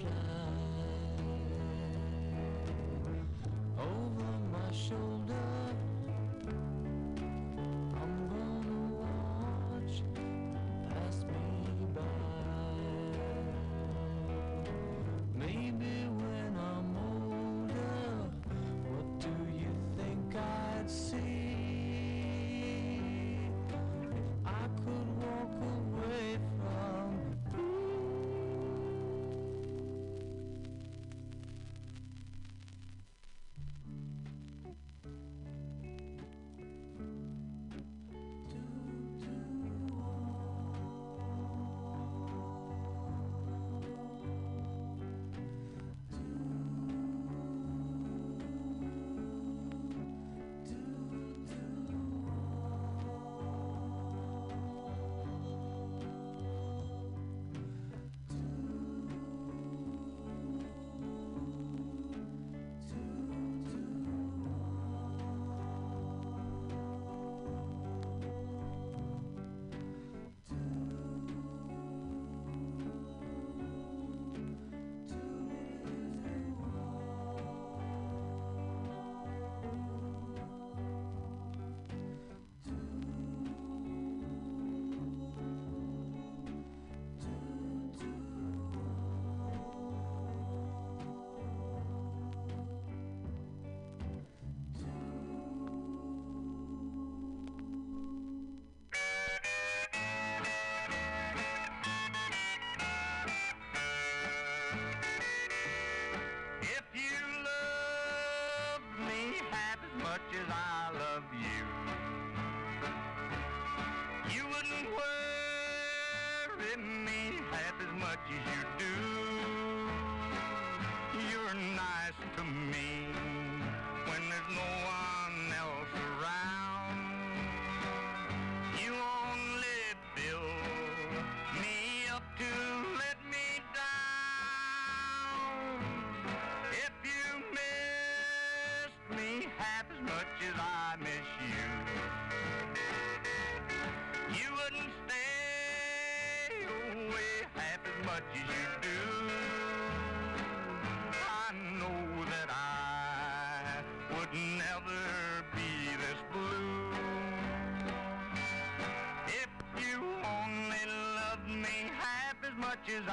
fly 0.00 0.33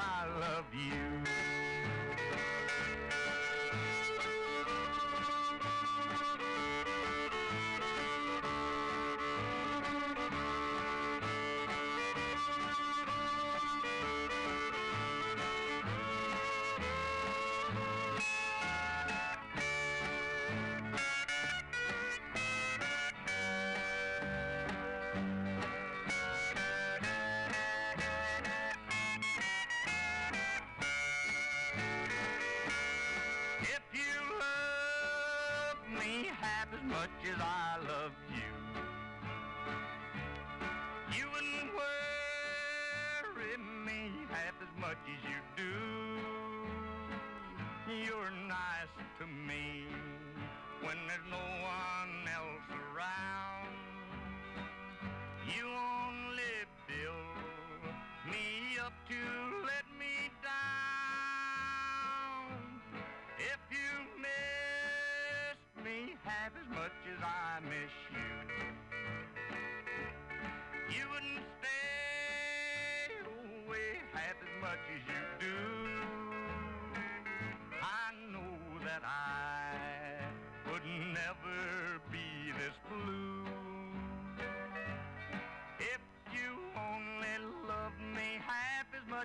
Natal. 0.02 0.41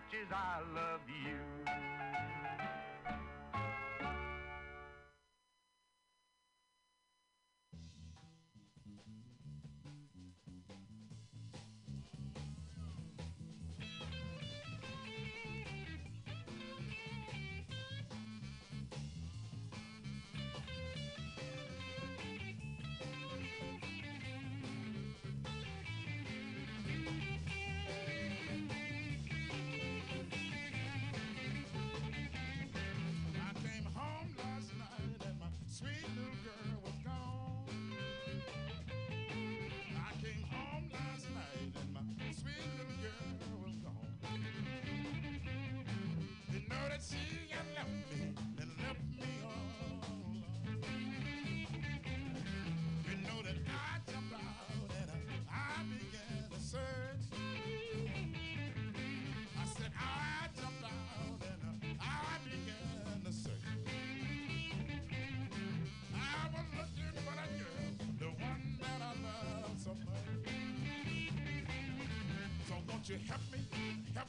much 0.08 0.20
as 0.22 0.32
I 0.32 0.60
love 0.74 1.01
you. 1.08 1.46
help 73.26 73.41
me, 73.51 73.59
help 74.13 74.26
me! 74.26 74.26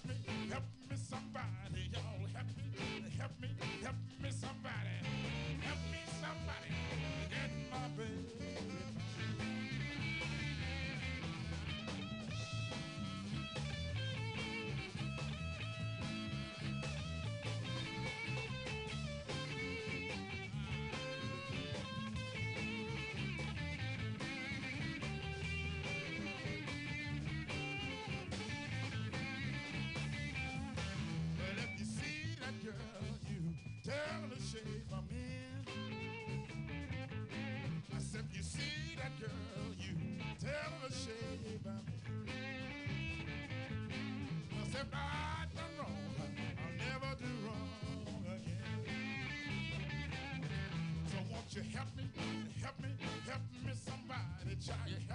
giant. 54.68 55.07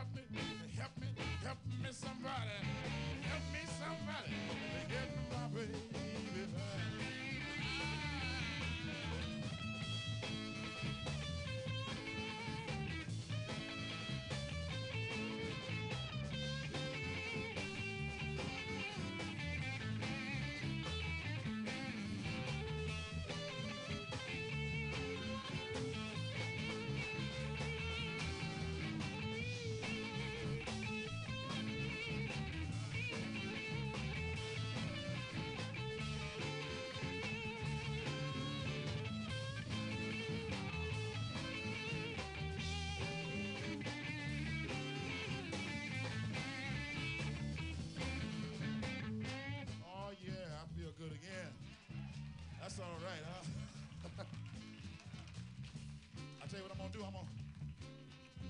Do, 56.93 57.03
I'm 57.03 57.11
gonna, 57.11 57.25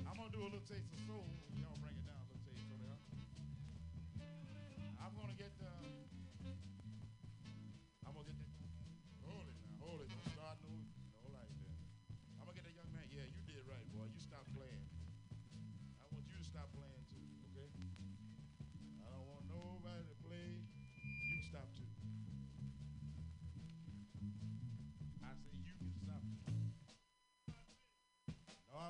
I'm 0.09 0.15
gonna 0.17 0.29
do 0.31 0.41
a 0.41 0.43
little 0.43 0.59
taste 0.67 0.91
of 0.91 0.99
soul. 1.07 1.32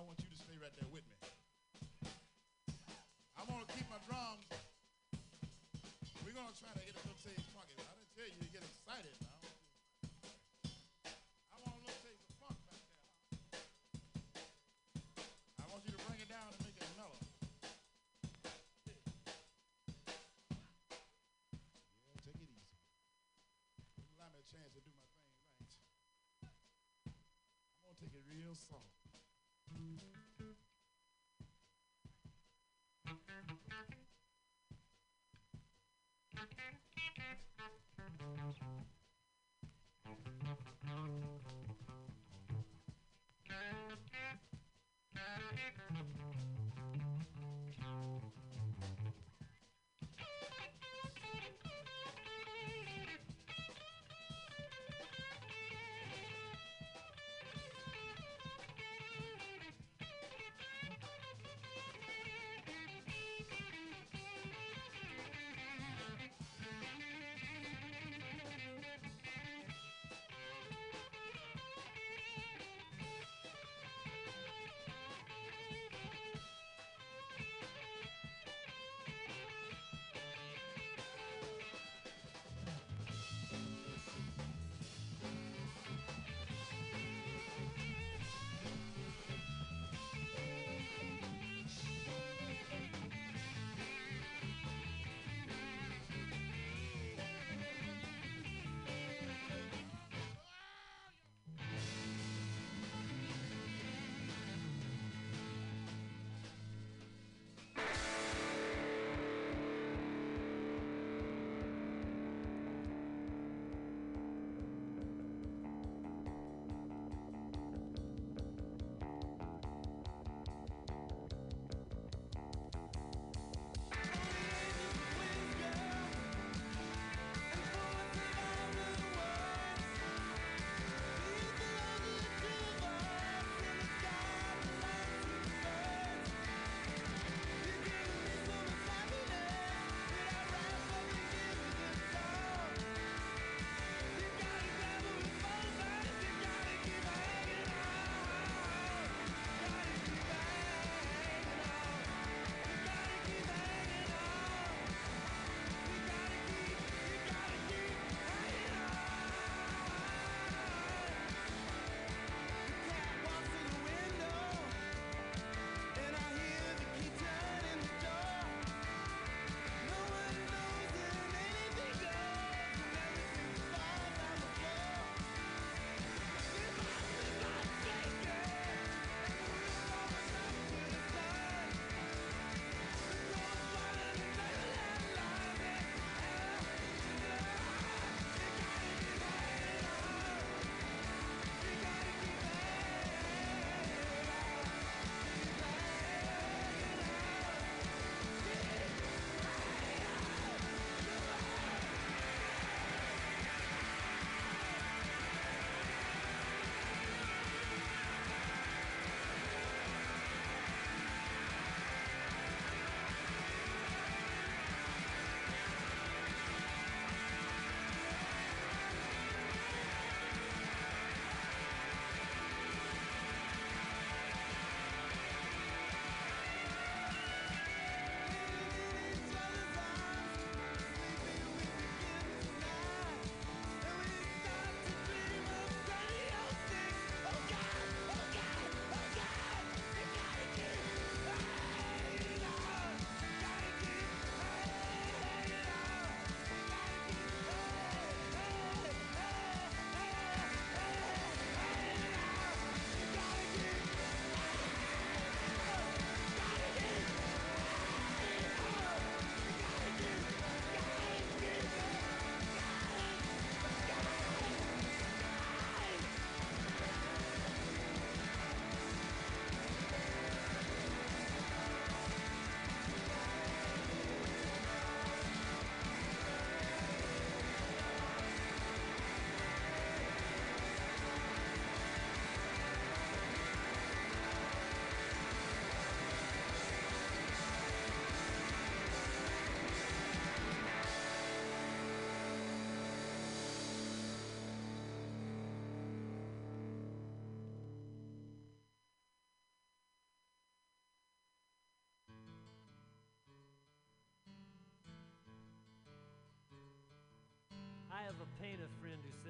I 0.04 0.06
want 0.06 0.20
you 0.20 0.28
to 0.36 0.36
stay 0.44 0.60
right 0.60 0.76
there 0.76 0.92
with 0.92 1.08
me. 1.08 1.16
I'm 3.40 3.48
gonna 3.48 3.64
keep 3.72 3.88
my 3.88 3.96
drums. 4.04 4.44
We're 6.28 6.36
gonna 6.36 6.52
try 6.60 6.76
to 6.76 6.84
hit 6.84 6.92
a 6.92 7.08
little 7.08 7.24
taste 7.24 7.48
funky. 7.56 7.80
I 7.80 7.96
didn't 7.96 8.12
tell 8.12 8.28
you 8.28 8.36
to 8.44 8.52
get 8.52 8.68
excited 8.68 9.16
now. 9.24 9.40
I 11.56 11.58
want 11.64 11.80
a 11.80 11.88
little 11.88 12.04
taste 12.04 12.20
of 12.20 12.36
funk 12.36 12.60
back 12.68 12.84
there. 12.84 13.64
I 15.64 15.72
want 15.72 15.88
you 15.88 15.96
to 15.96 16.02
bring 16.04 16.20
it 16.20 16.28
down 16.28 16.52
and 16.52 16.60
make 16.68 16.76
it 16.76 16.92
mellow. 17.00 17.24
Yeah, 18.84 19.00
take 22.28 22.44
it 22.44 22.52
easy. 22.52 22.76
Allow 24.20 24.36
me 24.36 24.44
a 24.44 24.48
chance 24.52 24.68
to 24.76 24.84
do 24.84 24.92
my 25.00 25.08
thing 25.16 25.32
right. 25.32 25.64
I'm 27.72 27.88
gonna 27.88 27.96
take 28.04 28.12
it 28.12 28.28
real 28.28 28.52
soft. 28.52 29.03
Mm-hmm. 45.16 46.13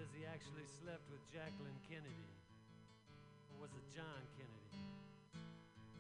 Says 0.04 0.20
he 0.20 0.28
actually 0.28 0.68
slept 0.84 1.08
with 1.16 1.24
Jacqueline 1.32 1.80
Kennedy. 1.88 2.36
Or 3.56 3.64
was 3.64 3.72
it 3.72 3.88
John 3.96 4.20
Kennedy? 4.36 4.84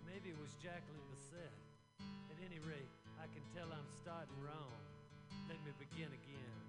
Maybe 0.03 0.27
it 0.27 0.35
was 0.43 0.51
Jacqueline 0.59 1.07
Bisset. 1.07 1.55
At 2.27 2.35
any 2.43 2.59
rate, 2.67 2.91
I 3.15 3.31
can 3.31 3.39
tell 3.55 3.63
I'm 3.71 3.87
starting 4.03 4.35
wrong. 4.43 4.75
Let 5.47 5.55
me 5.63 5.71
begin 5.79 6.11
again. 6.11 6.59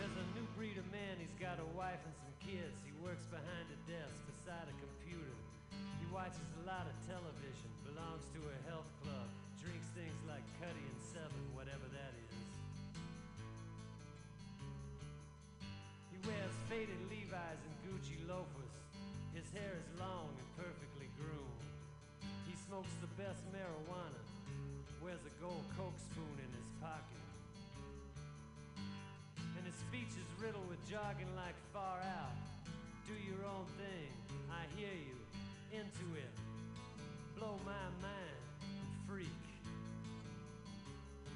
There's 0.00 0.16
a 0.16 0.26
new 0.40 0.48
breed 0.56 0.80
of 0.80 0.88
man, 0.88 1.20
he's 1.20 1.36
got 1.36 1.60
a 1.60 1.68
wife 1.76 2.00
and 2.08 2.16
some 2.16 2.32
kids. 2.40 2.80
He 2.80 2.96
works 3.04 3.28
behind 3.28 3.68
a 3.68 3.78
desk 3.84 4.16
beside 4.24 4.72
a 4.72 4.76
computer. 4.80 5.36
He 6.00 6.08
watches 6.08 6.48
a 6.64 6.66
lot 6.66 6.88
of 6.88 6.96
television, 7.06 7.49
belongs 8.00 8.24
to 8.32 8.40
a 8.40 8.56
health 8.72 8.88
club, 9.04 9.28
drinks 9.60 9.84
things 9.92 10.16
like 10.24 10.40
Cutty 10.56 10.80
and 10.80 11.00
Seven, 11.12 11.36
whatever 11.52 11.84
that 11.92 12.16
is. 12.16 12.32
He 16.08 16.16
wears 16.24 16.54
faded 16.72 16.96
Levi's 17.12 17.60
and 17.60 17.76
Gucci 17.84 18.16
loafers. 18.24 18.72
His 19.36 19.44
hair 19.52 19.76
is 19.76 19.84
long 20.00 20.32
and 20.32 20.48
perfectly 20.56 21.12
groomed. 21.20 21.60
He 22.48 22.56
smokes 22.64 22.88
the 23.04 23.12
best 23.20 23.44
marijuana, 23.52 24.24
wears 25.04 25.20
a 25.28 25.34
gold 25.36 25.68
Coke 25.76 26.00
spoon 26.00 26.36
in 26.40 26.50
his 26.56 26.68
pocket. 26.80 27.24
And 29.60 29.62
his 29.68 29.76
speech 29.76 30.16
is 30.16 30.28
riddled 30.40 30.64
with 30.72 30.80
jargon 30.88 31.28
like 31.36 31.58
far 31.68 32.00
out. 32.00 32.40
Do 33.04 33.12
your 33.12 33.44
own 33.44 33.68
thing, 33.76 34.08
I 34.48 34.64
hear 34.72 34.96
you, 34.96 35.20
into 35.76 36.16
it. 36.16 36.39
Blow 37.40 37.56
my 37.64 37.72
mind, 38.02 38.36
freak. 39.08 39.26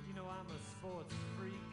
You 0.06 0.14
know, 0.14 0.28
I'm 0.28 0.44
a 0.44 0.60
sports 0.76 1.14
freak. 1.38 1.63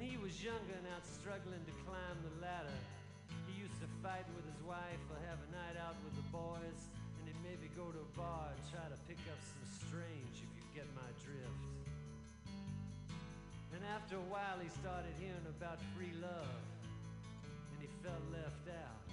When 0.00 0.08
he 0.08 0.16
was 0.16 0.32
younger 0.40 0.72
and 0.80 0.88
out 0.96 1.04
struggling 1.04 1.60
to 1.60 1.74
climb 1.84 2.16
the 2.24 2.32
ladder, 2.40 2.80
he 3.44 3.60
used 3.60 3.76
to 3.84 3.88
fight 4.00 4.24
with 4.32 4.48
his 4.48 4.56
wife 4.64 5.04
or 5.12 5.20
have 5.28 5.36
a 5.44 5.48
night 5.52 5.76
out 5.76 5.92
with 6.00 6.16
the 6.16 6.24
boys, 6.32 6.88
and 7.20 7.28
he'd 7.28 7.36
maybe 7.44 7.68
go 7.76 7.84
to 7.92 8.00
a 8.00 8.12
bar 8.16 8.48
and 8.48 8.64
try 8.72 8.80
to 8.88 8.96
pick 9.04 9.20
up 9.28 9.36
some 9.44 9.60
strange, 9.68 10.40
if 10.40 10.48
you 10.56 10.64
get 10.72 10.88
my 10.96 11.04
drift. 11.20 11.68
And 13.76 13.84
after 13.92 14.16
a 14.16 14.24
while, 14.32 14.56
he 14.64 14.72
started 14.72 15.12
hearing 15.20 15.44
about 15.52 15.76
free 15.92 16.16
love, 16.16 16.64
and 17.44 17.84
he 17.84 17.92
felt 18.00 18.24
left 18.32 18.72
out. 18.72 19.04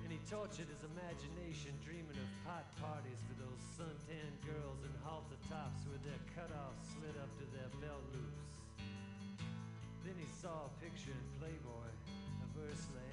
And 0.00 0.08
he 0.08 0.16
tortured 0.24 0.72
his 0.72 0.88
imagination, 0.88 1.76
dreaming 1.84 2.16
of 2.16 2.30
pot 2.48 2.64
parties 2.80 3.20
for 3.28 3.36
those 3.44 3.60
suntan 3.76 4.32
girls 4.40 4.88
in 4.88 4.92
halter 5.04 5.36
tops 5.52 5.84
with 5.84 6.00
their 6.00 6.22
cutoffs 6.32 6.96
slid 6.96 7.20
up 7.20 7.28
to 7.36 7.46
their 7.52 7.68
belt 7.84 8.00
loops. 8.16 8.25
Then 10.06 10.14
he 10.22 10.30
saw 10.30 10.70
a 10.70 10.72
picture 10.78 11.10
in 11.10 11.26
Playboy 11.42 11.90
Ursula 12.62 13.02
Andress 13.02 13.05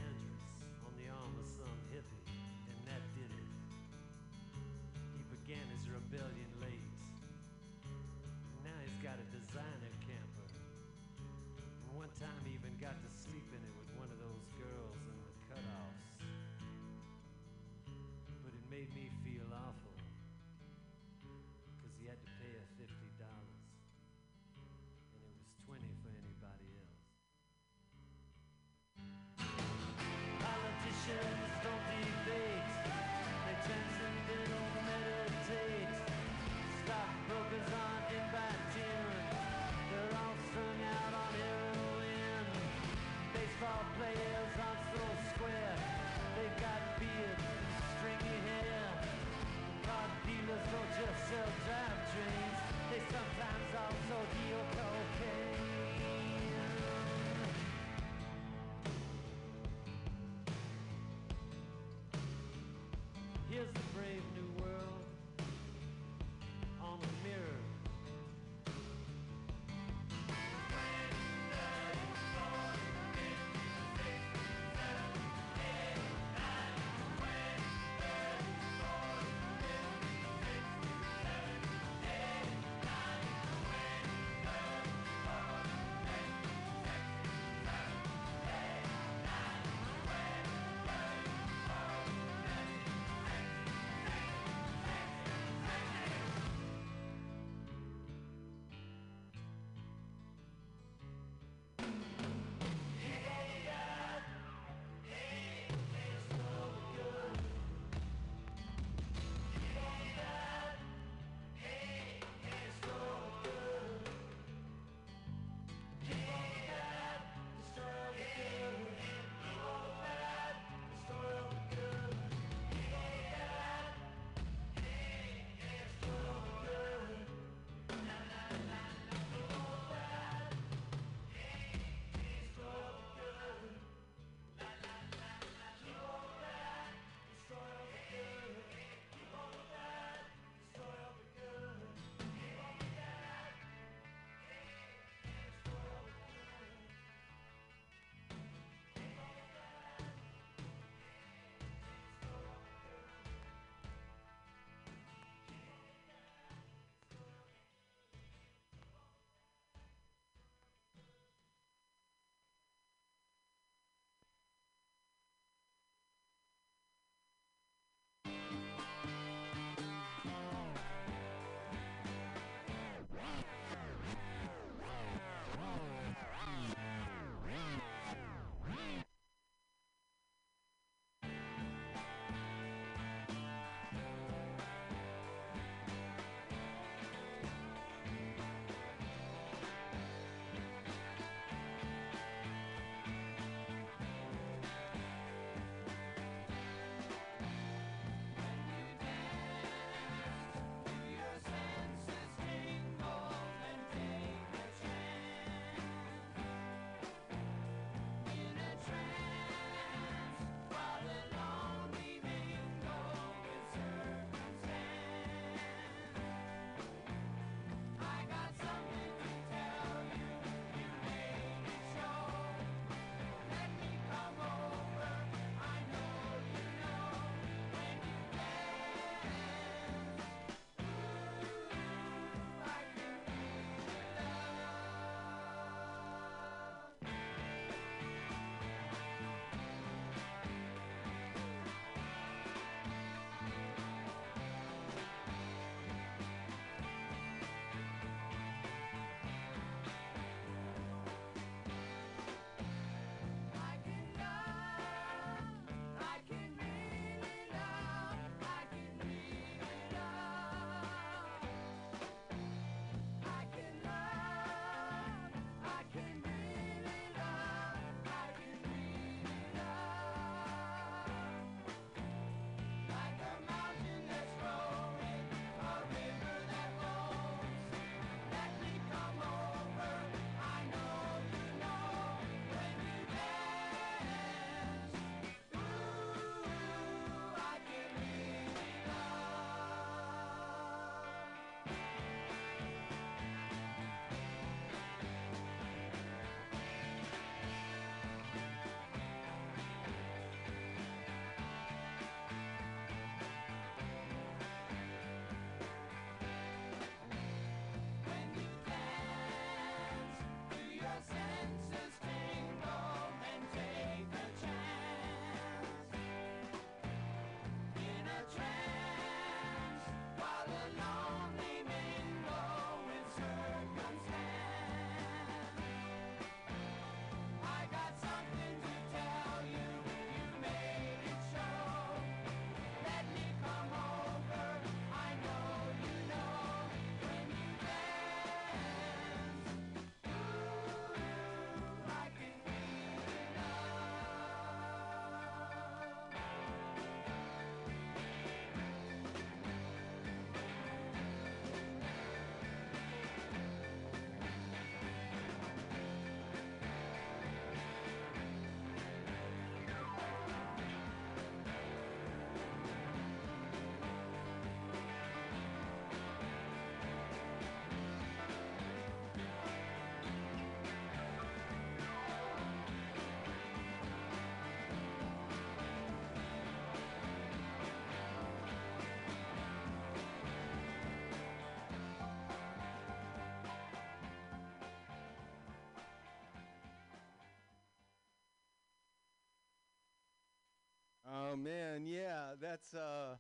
Oh 391.34 391.36
man, 391.36 391.88
yeah, 391.88 392.38
that's 392.39 392.75
uh, 392.75 393.15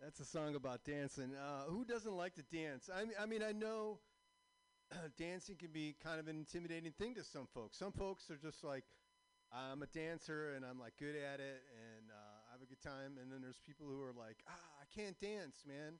that's 0.00 0.20
a 0.20 0.24
song 0.24 0.54
about 0.54 0.84
dancing. 0.84 1.34
Uh, 1.34 1.64
who 1.68 1.84
doesn't 1.84 2.14
like 2.14 2.34
to 2.36 2.44
dance? 2.54 2.88
I 2.92 3.02
mean, 3.02 3.18
I 3.20 3.26
mean, 3.26 3.42
I 3.42 3.50
know 3.50 3.98
dancing 5.18 5.56
can 5.56 5.70
be 5.72 5.96
kind 5.98 6.20
of 6.20 6.28
an 6.28 6.36
intimidating 6.36 6.92
thing 6.92 7.16
to 7.16 7.24
some 7.24 7.48
folks. 7.52 7.78
Some 7.78 7.90
folks 7.90 8.30
are 8.30 8.36
just 8.36 8.62
like, 8.62 8.84
I'm 9.50 9.82
a 9.82 9.86
dancer 9.86 10.54
and 10.54 10.64
I'm 10.64 10.78
like 10.78 10.94
good 10.96 11.16
at 11.16 11.40
it 11.40 11.66
and 11.74 12.14
uh, 12.14 12.38
I 12.46 12.52
have 12.52 12.62
a 12.62 12.70
good 12.70 12.80
time. 12.80 13.18
And 13.20 13.26
then 13.26 13.42
there's 13.42 13.58
people 13.66 13.86
who 13.90 13.98
are 13.98 14.14
like, 14.14 14.38
ah, 14.46 14.70
I 14.78 14.86
can't 14.94 15.18
dance, 15.18 15.64
man. 15.66 15.98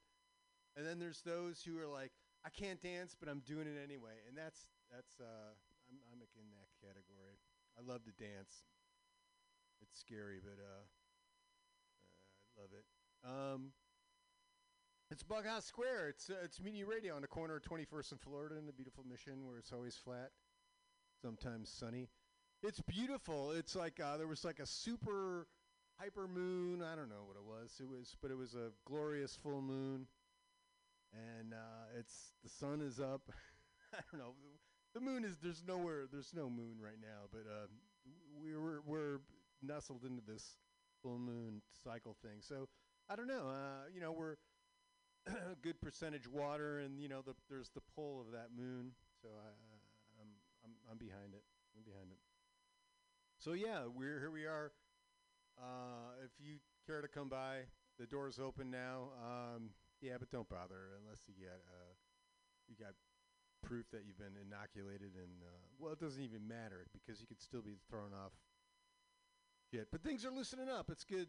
And 0.76 0.86
then 0.86 1.00
there's 1.00 1.22
those 1.22 1.58
who 1.66 1.74
are 1.82 1.90
like, 1.90 2.12
I 2.46 2.50
can't 2.50 2.80
dance, 2.80 3.16
but 3.18 3.28
I'm 3.28 3.42
doing 3.42 3.66
it 3.66 3.82
anyway. 3.82 4.22
And 4.28 4.38
that's 4.38 4.70
that's 4.94 5.18
uh, 5.18 5.58
I'm 5.90 5.98
I'm 6.14 6.22
in 6.38 6.46
that 6.54 6.70
category. 6.78 7.42
I 7.74 7.82
love 7.82 8.04
to 8.06 8.14
dance. 8.14 8.62
It's 9.90 10.00
scary, 10.00 10.38
but 10.42 10.58
uh, 10.62 10.82
uh, 12.02 12.56
I 12.56 12.60
love 12.60 12.70
it. 12.72 12.84
Um, 13.24 13.72
it's 15.10 15.22
Bughouse 15.22 15.64
Square. 15.64 16.08
It's 16.08 16.30
uh, 16.30 16.34
it's 16.42 16.60
Mutiny 16.60 16.84
Radio 16.84 17.14
on 17.14 17.22
the 17.22 17.28
corner 17.28 17.56
of 17.56 17.62
21st 17.62 18.12
and 18.12 18.20
Florida 18.20 18.56
in 18.56 18.66
the 18.66 18.72
beautiful 18.72 19.04
Mission, 19.08 19.46
where 19.46 19.58
it's 19.58 19.72
always 19.72 19.96
flat, 19.96 20.30
sometimes 21.20 21.68
sunny. 21.68 22.08
It's 22.62 22.80
beautiful. 22.80 23.50
It's 23.50 23.76
like 23.76 24.00
uh, 24.00 24.16
there 24.16 24.26
was 24.26 24.44
like 24.44 24.58
a 24.58 24.66
super 24.66 25.46
hyper 26.00 26.26
moon. 26.26 26.82
I 26.82 26.96
don't 26.96 27.10
know 27.10 27.24
what 27.26 27.36
it 27.36 27.44
was. 27.44 27.74
It 27.78 27.88
was, 27.88 28.16
but 28.22 28.30
it 28.30 28.38
was 28.38 28.54
a 28.54 28.70
glorious 28.86 29.36
full 29.36 29.60
moon, 29.60 30.06
and 31.12 31.52
uh, 31.52 31.98
it's 31.98 32.32
the 32.42 32.48
sun 32.48 32.80
is 32.80 33.00
up. 33.00 33.30
I 33.92 33.98
don't 34.10 34.20
know. 34.20 34.32
The 34.94 35.00
moon 35.00 35.24
is 35.24 35.36
there's 35.42 35.62
nowhere. 35.66 36.04
There's 36.10 36.32
no 36.34 36.48
moon 36.48 36.76
right 36.80 37.00
now, 37.02 37.28
but 37.30 37.44
uh, 37.50 37.66
we 38.42 38.56
we're 38.56 38.80
we're 38.86 39.18
nestled 39.66 40.04
into 40.04 40.22
this 40.26 40.56
full 41.02 41.18
moon 41.18 41.62
cycle 41.84 42.16
thing. 42.22 42.40
So 42.40 42.68
I 43.08 43.16
don't 43.16 43.28
know. 43.28 43.48
Uh, 43.48 43.88
you 43.94 44.00
know, 44.00 44.12
we're 44.12 44.36
a 45.26 45.56
good 45.62 45.80
percentage 45.80 46.28
water, 46.28 46.78
and 46.78 47.00
you 47.00 47.08
know, 47.08 47.22
the, 47.22 47.34
there's 47.48 47.70
the 47.74 47.82
pull 47.94 48.20
of 48.20 48.32
that 48.32 48.48
moon. 48.56 48.92
So 49.22 49.28
I, 49.28 49.48
uh, 49.48 50.20
I'm 50.20 50.28
I'm 50.64 50.70
I'm 50.92 50.98
behind 50.98 51.34
it. 51.34 51.42
I'm 51.76 51.82
behind 51.82 52.10
it. 52.10 52.18
So 53.38 53.52
yeah, 53.52 53.84
we're 53.92 54.20
here. 54.20 54.30
We 54.30 54.46
are. 54.46 54.72
Uh, 55.58 56.18
if 56.24 56.32
you 56.40 56.56
care 56.86 57.00
to 57.00 57.08
come 57.08 57.28
by, 57.28 57.70
the 57.98 58.06
door's 58.06 58.38
open 58.38 58.70
now. 58.70 59.14
Um, 59.22 59.70
yeah, 60.00 60.14
but 60.18 60.30
don't 60.30 60.48
bother 60.48 60.98
unless 61.00 61.20
you 61.28 61.34
get 61.38 61.62
uh, 61.68 61.92
you 62.68 62.76
got 62.76 62.94
proof 63.62 63.86
that 63.92 64.04
you've 64.06 64.18
been 64.18 64.36
inoculated, 64.36 65.16
and 65.16 65.40
uh, 65.40 65.64
well, 65.78 65.92
it 65.92 66.00
doesn't 66.00 66.22
even 66.22 66.46
matter 66.46 66.86
because 66.92 67.20
you 67.20 67.26
could 67.26 67.40
still 67.40 67.62
be 67.62 67.78
thrown 67.88 68.12
off. 68.12 68.32
Shit, 69.74 69.88
but 69.90 70.04
things 70.04 70.24
are 70.24 70.30
loosening 70.30 70.68
up. 70.68 70.88
It's 70.88 71.02
good. 71.02 71.26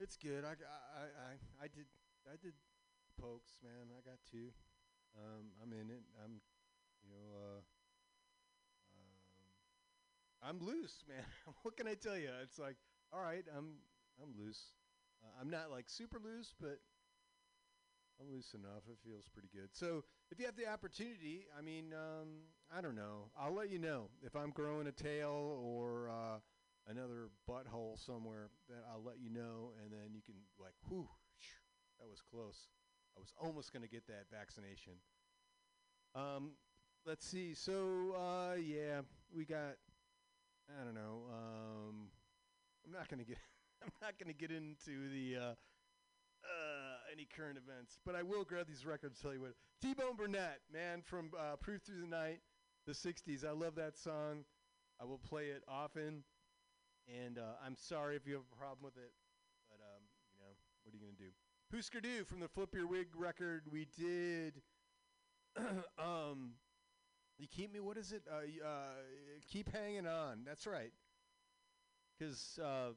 It's 0.00 0.16
good. 0.16 0.44
I, 0.44 0.48
I, 0.48 1.04
I- 1.06 1.64
I 1.64 1.68
did 1.68 1.86
I 2.26 2.34
did 2.42 2.52
pokes, 3.20 3.60
man. 3.62 3.94
I 3.96 4.02
got 4.02 4.18
two. 4.28 4.50
Um, 5.16 5.52
I'm 5.62 5.72
in 5.72 5.88
it. 5.90 6.02
I'm, 6.24 6.40
you 7.04 7.10
know, 7.10 7.38
uh, 7.38 7.58
um, 10.42 10.58
I'm 10.58 10.66
loose, 10.66 11.04
man. 11.08 11.22
what 11.62 11.76
can 11.76 11.86
I 11.86 11.94
tell 11.94 12.18
you? 12.18 12.30
It's 12.42 12.58
like, 12.58 12.74
all 13.12 13.20
right, 13.20 13.44
I'm 13.56 13.74
I'm 14.20 14.30
loose. 14.36 14.72
Uh, 15.22 15.28
I'm 15.40 15.48
not 15.48 15.70
like 15.70 15.88
super 15.88 16.18
loose, 16.18 16.54
but 16.60 16.80
I'm 18.20 18.34
loose 18.34 18.52
enough. 18.52 18.82
It 18.90 18.98
feels 19.08 19.28
pretty 19.28 19.50
good. 19.54 19.68
So 19.70 20.02
if 20.32 20.40
you 20.40 20.46
have 20.46 20.56
the 20.56 20.66
opportunity, 20.66 21.46
I 21.56 21.62
mean, 21.62 21.92
um, 21.92 22.50
I 22.76 22.80
don't 22.80 22.96
know. 22.96 23.30
I'll 23.38 23.54
let 23.54 23.70
you 23.70 23.78
know 23.78 24.08
if 24.24 24.34
I'm 24.34 24.50
growing 24.50 24.88
a 24.88 24.92
tail 24.92 25.56
or 25.62 26.10
uh, 26.10 26.38
another 26.88 27.28
butthole 27.48 27.98
somewhere. 27.98 28.50
That 28.68 28.84
I'll 28.90 29.02
let 29.02 29.18
you 29.20 29.30
know, 29.30 29.72
and 29.82 29.92
then 29.92 30.14
you 30.14 30.22
can 30.24 30.34
like, 30.58 30.74
whew, 30.88 31.08
that 31.98 32.08
was 32.08 32.20
close. 32.20 32.68
I 33.16 33.20
was 33.20 33.32
almost 33.40 33.72
going 33.72 33.82
to 33.82 33.88
get 33.88 34.06
that 34.08 34.26
vaccination. 34.30 34.94
Um, 36.14 36.52
let's 37.06 37.26
see. 37.26 37.54
So 37.54 38.14
uh, 38.16 38.56
yeah, 38.56 39.00
we 39.34 39.44
got. 39.44 39.76
I 40.68 40.84
don't 40.84 40.94
know. 40.94 41.22
Um, 41.30 42.08
I'm 42.84 42.92
not 42.92 43.08
going 43.08 43.20
to 43.20 43.26
get. 43.26 43.38
I'm 43.82 43.92
not 44.02 44.18
going 44.18 44.32
to 44.32 44.38
get 44.38 44.50
into 44.50 45.08
the. 45.10 45.36
Uh, 45.36 45.54
uh, 46.46 46.96
any 47.12 47.26
current 47.36 47.58
events, 47.58 47.98
but 48.04 48.14
I 48.14 48.22
will 48.22 48.44
grab 48.44 48.68
these 48.68 48.86
records. 48.86 49.18
Tell 49.20 49.32
you 49.32 49.40
what, 49.40 49.54
T-Bone 49.82 50.14
Burnett, 50.16 50.60
man, 50.72 51.02
from 51.02 51.30
uh, 51.36 51.56
"Proof 51.56 51.82
Through 51.82 52.00
the 52.02 52.06
Night," 52.06 52.40
the 52.86 52.92
'60s. 52.92 53.44
I 53.44 53.50
love 53.50 53.74
that 53.74 53.96
song. 53.96 54.44
I 55.00 55.04
will 55.04 55.18
play 55.18 55.46
it 55.46 55.62
often, 55.68 56.22
and 57.08 57.38
uh, 57.38 57.56
I'm 57.64 57.76
sorry 57.76 58.16
if 58.16 58.26
you 58.26 58.34
have 58.34 58.42
a 58.52 58.56
problem 58.56 58.82
with 58.82 58.96
it, 58.96 59.12
but 59.68 59.78
um, 59.82 60.02
you 60.32 60.38
know, 60.40 60.52
what 60.82 60.92
are 60.92 60.96
you 60.96 61.02
gonna 61.02 61.18
do? 61.18 61.32
Husker 61.74 62.00
Du 62.00 62.24
from 62.24 62.40
the 62.40 62.48
Flip 62.48 62.74
Your 62.74 62.86
Wig 62.86 63.08
record. 63.16 63.64
We 63.70 63.86
did. 63.98 64.62
um, 65.98 66.52
you 67.38 67.46
keep 67.48 67.72
me. 67.72 67.80
What 67.80 67.96
is 67.96 68.12
it? 68.12 68.22
Uh, 68.30 68.66
uh, 68.66 68.94
keep 69.50 69.72
hanging 69.72 70.06
on. 70.06 70.42
That's 70.46 70.66
right. 70.66 70.92
Because 72.18 72.58
uh, 72.62 72.92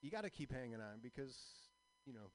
you 0.00 0.10
got 0.10 0.24
to 0.24 0.30
keep 0.30 0.52
hanging 0.52 0.80
on 0.80 1.00
because 1.02 1.36
you 2.06 2.12
know 2.12 2.30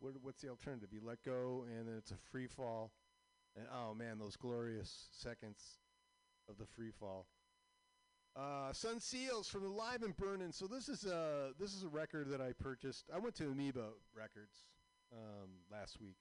what, 0.00 0.14
what's 0.22 0.40
the 0.42 0.48
alternative? 0.48 0.90
You 0.92 1.00
let 1.04 1.22
go, 1.24 1.64
and 1.68 1.88
then 1.88 1.94
it's 1.96 2.10
a 2.10 2.18
free 2.30 2.46
fall. 2.46 2.92
And 3.56 3.66
oh 3.74 3.94
man, 3.94 4.18
those 4.18 4.36
glorious 4.36 5.08
seconds 5.12 5.78
of 6.48 6.58
the 6.58 6.66
free 6.66 6.90
fall. 6.90 7.26
Uh, 8.40 8.72
Son 8.72 8.98
Seals 9.00 9.48
from 9.48 9.62
the 9.64 9.68
Live 9.68 10.02
and 10.02 10.16
Burning. 10.16 10.50
So 10.52 10.66
this 10.66 10.88
is 10.88 11.04
a 11.04 11.50
this 11.58 11.74
is 11.74 11.82
a 11.82 11.88
record 11.88 12.30
that 12.30 12.40
I 12.40 12.52
purchased. 12.52 13.10
I 13.14 13.18
went 13.18 13.34
to 13.34 13.44
Amoeba 13.44 13.88
Records 14.16 14.56
um, 15.12 15.50
last 15.70 16.00
week. 16.00 16.16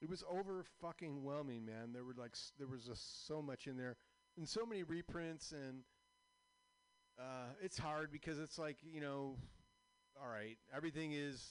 It 0.00 0.08
was 0.10 0.24
over 0.28 0.64
fucking 0.80 1.22
whelming, 1.22 1.64
man. 1.64 1.92
There 1.92 2.02
were 2.02 2.14
like 2.16 2.32
s- 2.34 2.52
there 2.58 2.66
was 2.66 2.82
just 2.84 3.28
so 3.28 3.40
much 3.40 3.68
in 3.68 3.76
there, 3.76 3.96
and 4.36 4.48
so 4.48 4.66
many 4.66 4.82
reprints, 4.82 5.52
and 5.52 5.84
uh, 7.16 7.52
it's 7.62 7.78
hard 7.78 8.10
because 8.10 8.40
it's 8.40 8.58
like 8.58 8.78
you 8.82 9.00
know, 9.00 9.36
all 10.20 10.28
right, 10.28 10.56
everything 10.76 11.12
is 11.12 11.46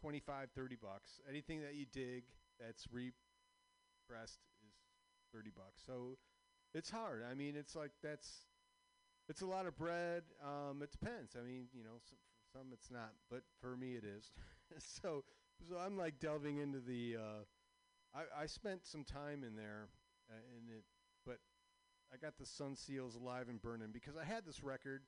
25, 0.00 0.50
30 0.54 0.76
bucks. 0.80 1.20
Anything 1.28 1.60
that 1.62 1.74
you 1.74 1.86
dig 1.92 2.22
that's 2.60 2.86
repressed 2.92 4.38
is 4.64 4.74
30 5.34 5.50
bucks. 5.56 5.82
So 5.84 6.18
it's 6.72 6.90
hard. 6.90 7.24
I 7.28 7.34
mean, 7.34 7.56
it's 7.56 7.74
like 7.74 7.90
that's 8.00 8.44
it's 9.28 9.42
a 9.42 9.46
lot 9.46 9.66
of 9.66 9.76
bread. 9.76 10.22
Um, 10.42 10.82
it 10.82 10.90
depends. 10.92 11.36
I 11.36 11.44
mean, 11.44 11.66
you 11.72 11.82
know, 11.82 11.98
some, 12.08 12.18
for 12.30 12.58
some 12.58 12.68
it's 12.72 12.90
not, 12.90 13.12
but 13.30 13.42
for 13.60 13.76
me 13.76 13.94
it 13.94 14.04
is. 14.04 14.30
so 14.78 15.24
so 15.68 15.76
I'm 15.78 15.96
like 15.96 16.18
delving 16.20 16.58
into 16.58 16.80
the. 16.80 17.16
Uh, 17.16 18.18
I 18.18 18.42
I 18.42 18.46
spent 18.46 18.86
some 18.86 19.04
time 19.04 19.42
in 19.44 19.56
there, 19.56 19.88
uh, 20.30 20.36
in 20.56 20.72
it, 20.72 20.84
but 21.24 21.38
I 22.12 22.16
got 22.16 22.38
the 22.38 22.46
Son 22.46 22.76
Seals 22.76 23.16
alive 23.16 23.48
and 23.48 23.60
burning 23.60 23.90
because 23.92 24.14
I 24.16 24.24
had 24.24 24.44
this 24.44 24.62
record, 24.62 25.02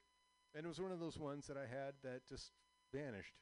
and 0.54 0.64
it 0.64 0.68
was 0.68 0.80
one 0.80 0.92
of 0.92 1.00
those 1.00 1.18
ones 1.18 1.46
that 1.46 1.56
I 1.56 1.66
had 1.66 1.94
that 2.02 2.26
just 2.28 2.52
vanished. 2.92 3.34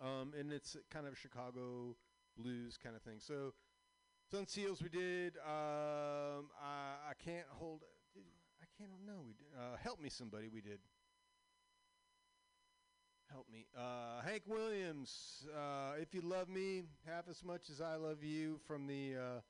Um, 0.00 0.32
and 0.38 0.52
it's 0.52 0.76
kind 0.90 1.06
of 1.06 1.18
Chicago 1.18 1.94
blues 2.36 2.78
kind 2.82 2.96
of 2.96 3.02
thing. 3.02 3.18
So, 3.18 3.52
Son 4.30 4.46
Seals 4.46 4.82
we 4.82 4.88
did. 4.88 5.36
Um, 5.38 6.48
I, 6.56 7.10
I 7.10 7.14
can't 7.22 7.46
hold. 7.50 7.80
Did, 7.80 7.88
I 7.88 7.99
can't 8.80 9.06
know. 9.06 9.22
We 9.26 9.34
did. 9.34 9.46
Uh, 9.58 9.76
Help 9.82 10.00
me, 10.00 10.08
somebody. 10.08 10.48
We 10.48 10.62
did. 10.62 10.78
Help 13.30 13.46
me. 13.52 13.66
Uh, 13.76 14.22
Hank 14.22 14.42
Williams. 14.46 15.46
Uh, 15.54 15.92
if 16.00 16.14
you 16.14 16.22
love 16.22 16.48
me 16.48 16.84
half 17.06 17.28
as 17.28 17.44
much 17.44 17.68
as 17.70 17.82
I 17.82 17.96
love 17.96 18.24
you, 18.24 18.58
from 18.66 18.86
the 18.86 19.16
uh, 19.16 19.40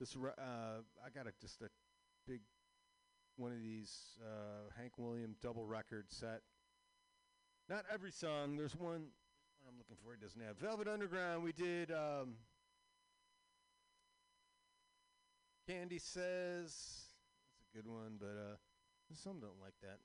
this. 0.00 0.16
Uh, 0.16 0.80
I 1.04 1.10
got 1.14 1.26
a, 1.26 1.32
just 1.40 1.60
a 1.60 1.68
big 2.26 2.40
one 3.36 3.52
of 3.52 3.62
these 3.62 4.16
uh, 4.22 4.72
Hank 4.80 4.92
Williams 4.96 5.36
double 5.42 5.66
record 5.66 6.06
set. 6.08 6.40
Not 7.68 7.84
every 7.92 8.12
song. 8.12 8.56
There's 8.56 8.74
one. 8.74 9.08
I'm 9.68 9.76
looking 9.76 9.96
for. 10.02 10.14
It 10.14 10.22
doesn't 10.22 10.40
have 10.40 10.56
Velvet 10.56 10.88
Underground. 10.88 11.44
We 11.44 11.52
did. 11.52 11.90
Um, 11.90 12.36
Candy 15.66 15.98
says 15.98 17.07
good 17.74 17.86
one, 17.86 18.16
but 18.18 18.36
uh, 18.36 18.56
some 19.14 19.40
don't 19.40 19.60
like 19.62 19.74
that. 19.82 19.98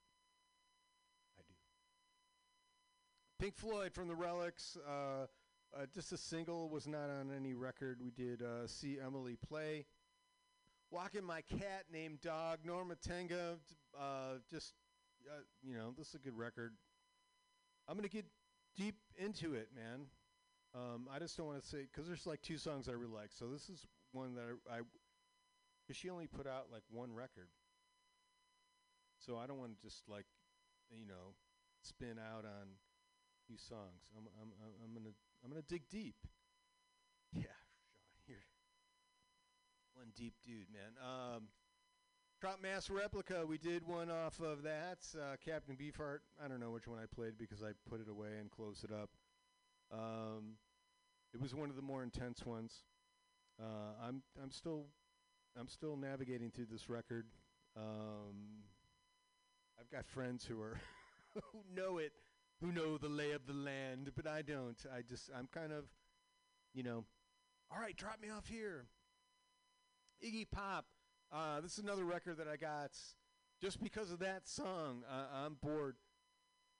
I 1.37 1.41
do. 1.47 1.53
Pink 3.39 3.55
Floyd 3.55 3.93
from 3.93 4.07
the 4.07 4.15
Relics. 4.15 4.77
Uh, 4.87 5.27
uh, 5.75 5.85
just 5.93 6.11
a 6.11 6.17
single 6.17 6.69
was 6.69 6.87
not 6.87 7.09
on 7.09 7.31
any 7.35 7.53
record. 7.53 7.99
We 8.03 8.11
did 8.11 8.41
uh, 8.41 8.67
see 8.67 8.97
Emily 9.03 9.37
play. 9.47 9.85
Walking 10.91 11.23
my 11.23 11.41
cat 11.41 11.85
named 11.91 12.21
Dog. 12.21 12.59
Norma 12.63 12.95
Tanega. 12.95 13.57
Uh, 13.99 14.37
just 14.49 14.73
uh, 15.27 15.41
you 15.63 15.75
know, 15.75 15.93
this 15.97 16.09
is 16.09 16.15
a 16.15 16.19
good 16.19 16.37
record. 16.37 16.73
I'm 17.87 17.95
gonna 17.95 18.07
get 18.07 18.25
deep 18.75 18.95
into 19.17 19.53
it, 19.53 19.69
man. 19.75 20.05
Um, 20.75 21.07
I 21.13 21.19
just 21.19 21.37
don't 21.37 21.47
want 21.47 21.61
to 21.61 21.67
say 21.67 21.85
because 21.91 22.07
there's 22.07 22.25
like 22.25 22.41
two 22.41 22.57
songs 22.57 22.87
I 22.87 22.93
really 22.93 23.13
like. 23.13 23.31
So 23.31 23.47
this 23.47 23.69
is 23.69 23.85
one 24.11 24.35
that 24.35 24.43
I, 24.69 24.77
I 24.77 24.79
because 25.93 26.01
she 26.01 26.09
only 26.09 26.27
put 26.27 26.47
out 26.47 26.67
like 26.71 26.81
one 26.89 27.13
record. 27.13 27.47
So 29.19 29.37
I 29.37 29.45
don't 29.45 29.59
want 29.59 29.77
to 29.77 29.81
just 29.81 30.03
like 30.09 30.25
you 30.89 31.05
know, 31.05 31.35
spin 31.81 32.17
out 32.19 32.45
on 32.45 32.67
a 32.67 33.41
few 33.45 33.57
songs. 33.57 34.09
I'm 34.17 34.27
I'm 34.41 34.49
I'm, 34.83 34.93
gonna 34.93 35.13
I'm 35.43 35.49
gonna 35.49 35.63
dig 35.67 35.83
deep. 35.89 36.15
Yeah, 37.35 37.49
you're 38.27 38.37
one 39.95 40.09
deep 40.15 40.35
dude, 40.45 40.67
man. 40.71 40.93
Um, 41.01 41.47
Trout 42.39 42.61
Mask 42.61 42.91
Replica, 42.91 43.43
we 43.43 43.57
did 43.57 43.87
one 43.87 44.11
off 44.11 44.39
of 44.39 44.61
that. 44.61 44.99
Uh, 45.17 45.35
Captain 45.43 45.75
Beefheart. 45.75 46.19
I 46.43 46.47
don't 46.47 46.59
know 46.59 46.69
which 46.69 46.87
one 46.87 46.99
I 46.99 47.07
played 47.11 47.39
because 47.39 47.63
I 47.63 47.71
put 47.89 48.01
it 48.01 48.07
away 48.07 48.37
and 48.39 48.51
closed 48.51 48.83
it 48.83 48.91
up. 48.91 49.09
Um, 49.91 50.57
it 51.33 51.41
was 51.41 51.55
one 51.55 51.71
of 51.71 51.75
the 51.75 51.81
more 51.81 52.03
intense 52.03 52.45
ones. 52.45 52.83
Uh, 53.59 53.97
I'm 54.07 54.21
I'm 54.39 54.51
still 54.51 54.85
I'm 55.59 55.67
still 55.67 55.95
navigating 55.95 56.49
through 56.51 56.67
this 56.71 56.89
record. 56.89 57.25
Um, 57.77 58.63
I've 59.79 59.89
got 59.91 60.07
friends 60.07 60.45
who 60.45 60.59
are 60.61 60.79
who 61.33 61.59
know 61.75 61.97
it, 61.97 62.13
who 62.61 62.71
know 62.71 62.97
the 62.97 63.09
lay 63.09 63.31
of 63.31 63.45
the 63.45 63.53
land, 63.53 64.11
but 64.15 64.27
I 64.27 64.41
don't. 64.41 64.77
I 64.95 65.01
just 65.01 65.29
I'm 65.37 65.47
kind 65.53 65.71
of, 65.71 65.85
you 66.73 66.83
know, 66.83 67.05
all 67.71 67.79
right, 67.79 67.95
drop 67.95 68.19
me 68.21 68.29
off 68.29 68.47
here. 68.47 68.87
Iggy 70.23 70.49
Pop. 70.49 70.85
Uh, 71.31 71.61
this 71.61 71.73
is 71.73 71.83
another 71.83 72.05
record 72.05 72.37
that 72.37 72.47
I 72.47 72.57
got 72.57 72.91
just 73.61 73.81
because 73.81 74.11
of 74.11 74.19
that 74.19 74.47
song. 74.47 75.03
Uh, 75.09 75.45
I'm 75.45 75.57
bored. 75.61 75.95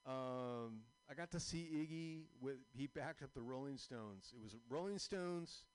Um, 0.05 0.81
I 1.09 1.13
got 1.15 1.31
to 1.31 1.39
see 1.39 1.67
Iggy 1.73 2.25
with 2.41 2.57
he 2.75 2.87
backed 2.87 3.23
up 3.23 3.33
the 3.33 3.41
Rolling 3.41 3.77
Stones. 3.77 4.33
It 4.35 4.41
was 4.41 4.55
Rolling 4.69 4.99
Stones, 4.99 5.65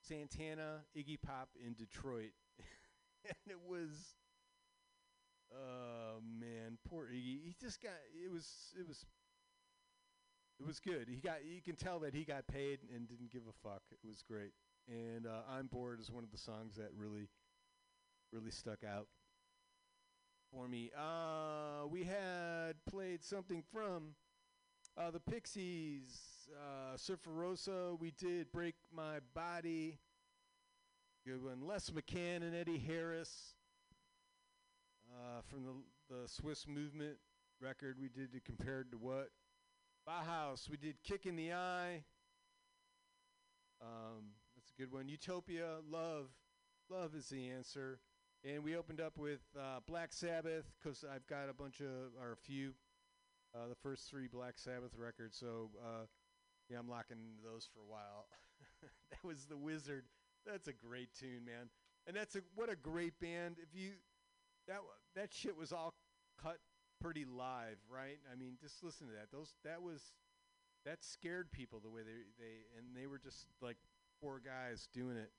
Santana, 0.00 0.84
Iggy 0.96 1.20
Pop 1.20 1.50
in 1.64 1.74
Detroit, 1.74 2.32
and 3.24 3.36
it 3.48 3.60
was. 3.66 4.16
uh 5.52 6.20
man, 6.22 6.78
poor 6.88 7.06
Iggy. 7.06 7.42
He 7.44 7.54
just 7.60 7.80
got. 7.82 7.92
It 8.14 8.30
was. 8.30 8.46
It 8.78 8.86
was. 8.86 9.04
It 10.60 10.66
was 10.66 10.78
good. 10.78 11.08
He 11.08 11.20
got. 11.20 11.44
You 11.44 11.62
can 11.62 11.76
tell 11.76 11.98
that 12.00 12.14
he 12.14 12.24
got 12.24 12.46
paid 12.46 12.80
and 12.94 13.08
didn't 13.08 13.30
give 13.32 13.42
a 13.48 13.68
fuck. 13.68 13.82
It 13.90 13.98
was 14.06 14.22
great. 14.22 14.52
And 14.88 15.26
uh, 15.26 15.42
"I'm 15.48 15.66
Bored" 15.66 16.00
is 16.00 16.10
one 16.10 16.22
of 16.24 16.30
the 16.30 16.38
songs 16.38 16.76
that 16.76 16.90
really, 16.96 17.28
really 18.32 18.50
stuck 18.50 18.84
out 18.84 19.08
for 20.52 20.68
me. 20.68 20.90
Uh, 20.96 21.86
we 21.88 22.04
had 22.04 22.74
played 22.88 23.22
something 23.24 23.62
from 23.72 24.14
uh, 24.96 25.10
the 25.10 25.20
Pixies, 25.20 26.48
uh, 26.54 26.96
Surfer 26.96 27.30
Rosa. 27.30 27.94
We 27.98 28.12
did 28.12 28.52
"Break 28.52 28.74
My 28.94 29.18
Body." 29.34 29.98
Good 31.26 31.42
one. 31.42 31.66
Les 31.66 31.90
McCann 31.90 32.42
and 32.42 32.54
Eddie 32.54 32.78
Harris 32.78 33.54
uh, 35.12 35.42
from 35.48 35.64
the 35.64 36.14
the 36.14 36.28
Swiss 36.28 36.66
Movement 36.66 37.18
record. 37.60 37.96
We 38.00 38.08
did 38.08 38.30
compared 38.44 38.90
to 38.92 38.98
what? 38.98 39.30
Bauhaus. 40.08 40.68
We 40.68 40.76
did 40.76 41.02
"Kick 41.02 41.26
in 41.26 41.36
the 41.36 41.52
Eye." 41.52 42.04
Um, 43.82 44.32
that's 44.56 44.70
a 44.70 44.80
good 44.80 44.92
one. 44.92 45.08
Utopia, 45.08 45.76
love, 45.90 46.26
love 46.90 47.14
is 47.14 47.28
the 47.28 47.48
answer. 47.48 47.98
And 48.44 48.64
we 48.64 48.76
opened 48.76 49.00
up 49.00 49.18
with 49.18 49.40
uh, 49.58 49.80
Black 49.86 50.12
Sabbath 50.12 50.64
because 50.78 51.04
I've 51.04 51.26
got 51.26 51.48
a 51.48 51.54
bunch 51.54 51.80
of 51.80 52.12
or 52.20 52.32
a 52.32 52.36
few, 52.36 52.72
uh, 53.54 53.68
the 53.68 53.76
first 53.82 54.08
three 54.08 54.28
Black 54.28 54.58
Sabbath 54.58 54.92
records. 54.96 55.36
So 55.36 55.70
uh, 55.80 56.06
yeah, 56.68 56.78
I'm 56.78 56.88
locking 56.88 57.18
those 57.44 57.68
for 57.72 57.80
a 57.80 57.90
while. 57.90 58.26
that 59.10 59.24
was 59.26 59.46
the 59.46 59.56
Wizard. 59.56 60.04
That's 60.46 60.68
a 60.68 60.72
great 60.72 61.10
tune, 61.18 61.44
man. 61.44 61.68
And 62.06 62.16
that's 62.16 62.36
a 62.36 62.40
what 62.54 62.70
a 62.70 62.76
great 62.76 63.18
band. 63.20 63.56
If 63.60 63.78
you 63.78 63.92
that 64.68 64.80
that 65.14 65.34
shit 65.34 65.56
was 65.56 65.72
all 65.72 65.92
cut 66.42 66.58
pretty 67.00 67.24
live, 67.24 67.78
right? 67.92 68.18
I 68.32 68.36
mean, 68.36 68.56
just 68.60 68.82
listen 68.82 69.06
to 69.08 69.12
that. 69.14 69.30
Those 69.32 69.54
that 69.64 69.82
was 69.82 70.12
that 70.84 71.04
scared 71.04 71.50
people 71.52 71.80
the 71.80 71.90
way 71.90 72.02
they 72.02 72.22
they 72.38 72.78
and 72.78 72.94
they 72.94 73.06
were 73.06 73.18
just 73.18 73.46
like 73.60 73.76
four 74.20 74.40
guys 74.44 74.88
doing 74.92 75.16
it, 75.16 75.30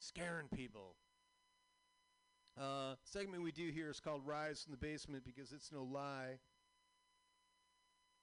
scaring 0.00 0.48
people. 0.54 0.96
Uh, 2.60 2.94
segment 3.04 3.42
we 3.42 3.52
do 3.52 3.70
here 3.70 3.88
is 3.88 4.00
called 4.00 4.22
"Rise 4.26 4.64
from 4.64 4.72
the 4.72 4.78
Basement" 4.78 5.24
because 5.24 5.52
it's 5.52 5.70
no 5.70 5.84
lie. 5.84 6.38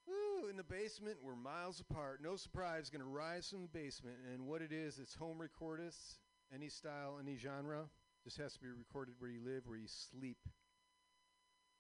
Woo! 0.07 0.49
In 0.49 0.57
the 0.57 0.64
basement, 0.64 1.18
we're 1.23 1.36
miles 1.36 1.80
apart. 1.80 2.22
No 2.22 2.36
surprise, 2.36 2.90
going 2.90 3.02
to 3.02 3.07
rise 3.07 3.49
from 3.49 3.64
the 3.64 3.68
basement, 3.68 4.18
and 4.32 4.45
what 4.45 4.61
it 4.61 4.72
is, 4.72 4.99
it's 4.99 5.15
home 5.15 5.38
recordists, 5.40 6.18
any 6.53 6.69
style, 6.69 7.18
any 7.19 7.36
genre. 7.38 7.86
Just 8.23 8.38
has 8.38 8.53
to 8.53 8.60
be 8.60 8.68
recorded 8.68 9.15
where 9.19 9.30
you 9.30 9.40
live, 9.44 9.68
where 9.68 9.77
you 9.77 9.88
sleep. 9.88 10.38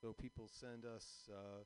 So 0.01 0.13
people 0.13 0.47
send 0.47 0.85
us, 0.85 1.29
uh, 1.29 1.63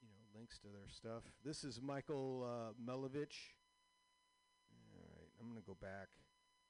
you 0.00 0.08
know, 0.08 0.38
links 0.38 0.58
to 0.60 0.68
their 0.68 0.88
stuff. 0.88 1.24
This 1.44 1.64
is 1.64 1.80
Michael 1.82 2.46
uh, 2.46 2.72
Melovich. 2.80 3.56
All 4.70 5.02
right, 5.16 5.30
I'm 5.40 5.48
going 5.48 5.60
to 5.60 5.66
go 5.66 5.76
back. 5.80 6.08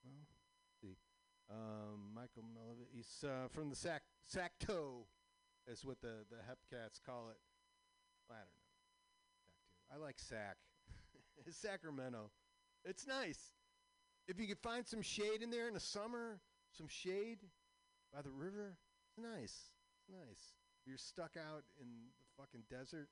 Well, 0.05 0.24
see. 0.80 0.97
Um, 1.51 2.14
Michael 2.14 2.44
Melovich. 2.44 2.88
He's 2.94 3.24
uh, 3.24 3.48
from 3.48 3.68
the 3.68 3.76
Sac 3.76 4.02
Sacto, 4.32 5.05
is 5.66 5.84
what 5.84 6.01
the 6.01 6.24
the 6.30 6.36
Hepcats 6.36 7.01
call 7.05 7.28
it. 7.30 7.38
I 8.31 8.35
don't 8.35 9.98
know. 9.98 10.02
I 10.02 10.07
like 10.07 10.19
Sac. 10.19 10.57
Sacramento. 11.51 12.31
It's 12.85 13.07
nice. 13.07 13.52
If 14.28 14.39
you 14.39 14.47
could 14.47 14.61
find 14.61 14.86
some 14.86 15.02
shade 15.02 15.43
in 15.43 15.51
there 15.51 15.66
in 15.69 15.74
the 15.74 15.81
summer, 15.81 16.40
some 16.77 16.86
shade 16.89 17.39
by 18.15 18.23
the 18.23 18.31
river, 18.31 18.77
it's 19.09 19.19
nice. 19.19 19.70
It's 19.98 20.09
nice. 20.09 20.55
If 20.81 20.89
you're 20.89 20.98
stuck 20.98 21.36
out 21.36 21.65
in 21.81 21.86
the 21.86 22.43
fucking 22.43 22.62
desert, 22.70 23.09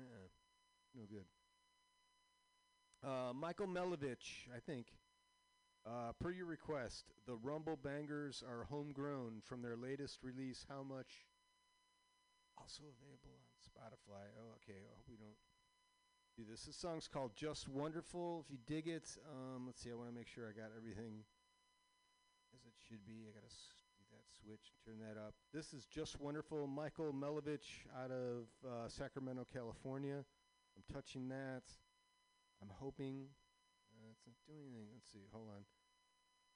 uh 0.00 0.28
no 0.94 1.02
good. 1.08 1.24
Uh, 3.02 3.32
Michael 3.32 3.66
Melovich, 3.66 4.46
I 4.54 4.60
think. 4.60 4.86
Uh, 5.84 6.12
per 6.20 6.30
your 6.30 6.46
request, 6.46 7.06
the 7.26 7.34
Rumble 7.34 7.76
Bangers 7.82 8.44
are 8.46 8.64
homegrown 8.64 9.42
from 9.44 9.62
their 9.62 9.76
latest 9.76 10.18
release. 10.22 10.64
How 10.68 10.82
much? 10.82 11.26
Also 12.56 12.82
available 12.84 13.34
on 13.34 13.51
Spotify. 13.72 14.28
Oh, 14.36 14.52
okay. 14.60 14.84
I 14.84 14.92
hope 15.00 15.08
we 15.08 15.16
don't 15.16 15.40
do 16.36 16.44
this. 16.44 16.64
This 16.68 16.76
song's 16.76 17.08
called 17.08 17.32
Just 17.34 17.68
Wonderful. 17.68 18.44
If 18.44 18.52
you 18.52 18.58
dig 18.68 18.86
it, 18.88 19.08
um, 19.24 19.64
let's 19.64 19.80
see. 19.82 19.90
I 19.90 19.94
want 19.94 20.08
to 20.10 20.14
make 20.14 20.28
sure 20.28 20.44
I 20.44 20.52
got 20.52 20.76
everything 20.76 21.24
as 22.52 22.60
it 22.68 22.76
should 22.88 23.04
be. 23.06 23.24
I 23.24 23.32
got 23.32 23.48
to 23.48 23.52
do 23.96 24.04
that 24.12 24.28
switch 24.44 24.68
and 24.68 24.78
turn 24.84 24.98
that 25.00 25.16
up. 25.20 25.32
This 25.54 25.72
is 25.72 25.86
Just 25.86 26.20
Wonderful. 26.20 26.66
Michael 26.66 27.12
Melovich 27.12 27.88
out 27.96 28.10
of 28.12 28.44
uh, 28.60 28.88
Sacramento, 28.88 29.46
California. 29.52 30.20
I'm 30.76 30.84
touching 30.92 31.28
that. 31.28 31.64
I'm 32.60 32.70
hoping. 32.76 33.24
Uh, 33.96 34.12
it's 34.12 34.26
not 34.26 34.36
doing 34.46 34.68
anything. 34.68 34.92
Let's 34.92 35.10
see. 35.10 35.24
Hold 35.32 35.48
on. 35.48 35.64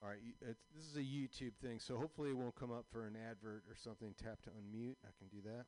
All 0.03 0.09
right. 0.09 0.21
This 0.41 0.85
is 0.85 0.97
a 0.97 1.05
YouTube 1.05 1.57
thing, 1.61 1.79
so 1.79 1.97
hopefully 1.97 2.29
it 2.29 2.37
won't 2.37 2.55
come 2.55 2.71
up 2.71 2.85
for 2.91 3.05
an 3.05 3.17
advert 3.17 3.63
or 3.65 3.75
something. 3.75 4.13
Tap 4.21 4.41
to 4.43 4.49
unmute. 4.53 5.01
I 5.01 5.09
can 5.17 5.27
do 5.33 5.41
that. 5.49 5.65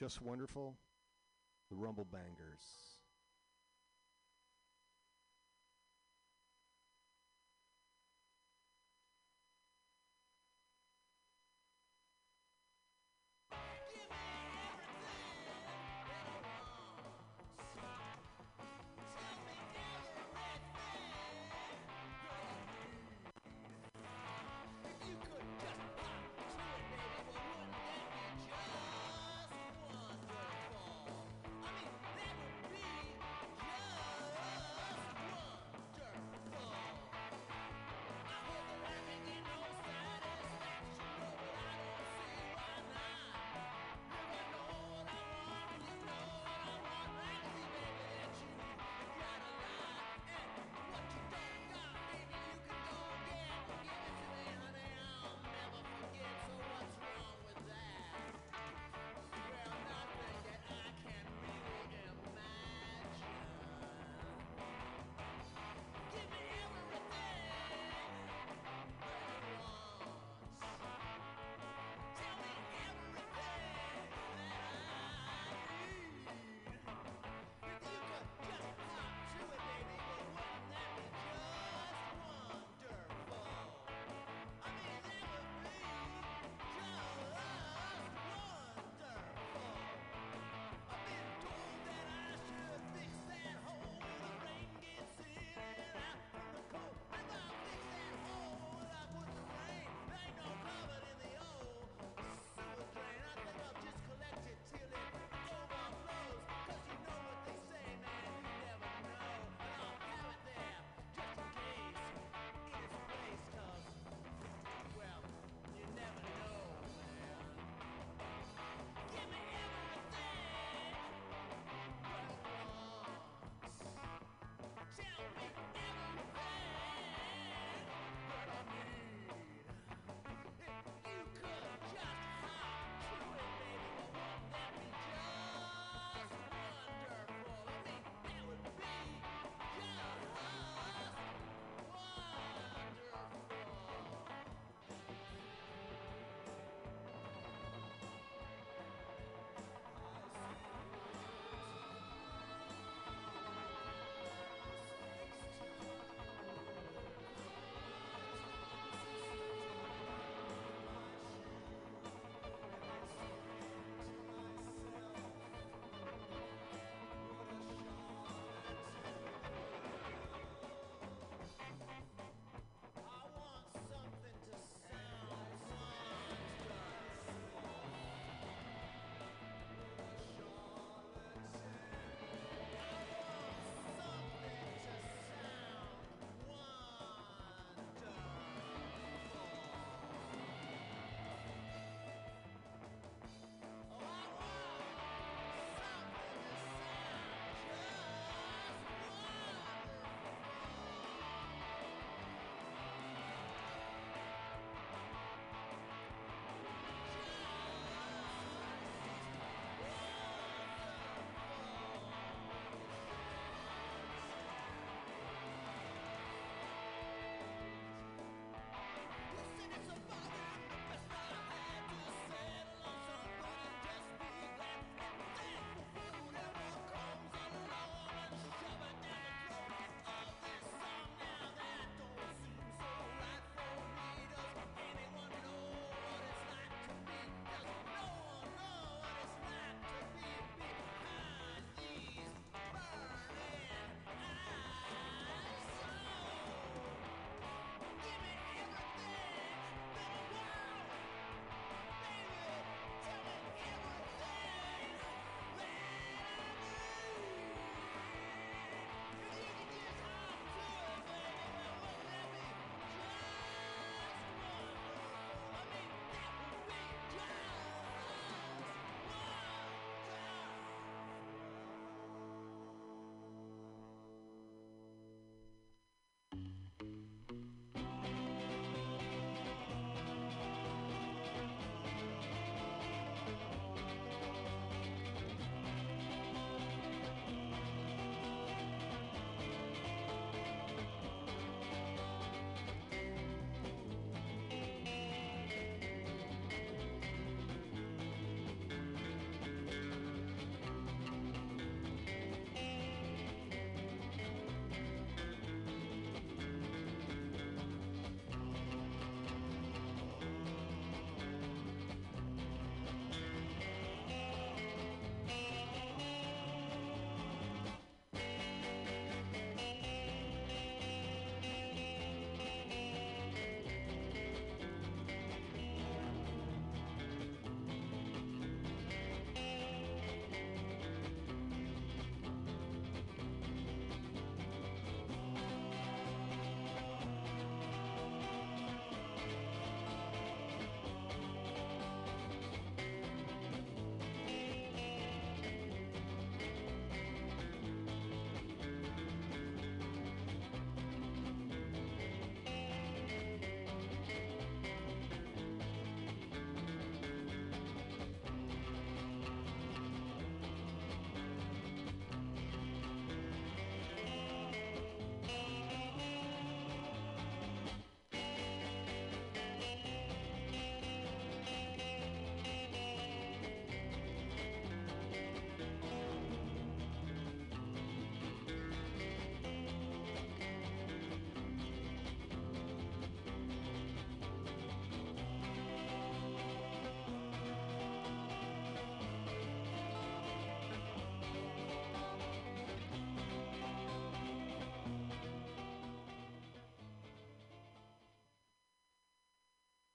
Just 0.00 0.22
Wonderful. 0.22 0.78
The 1.68 1.76
Rumble 1.76 2.06
Bangers. 2.10 2.89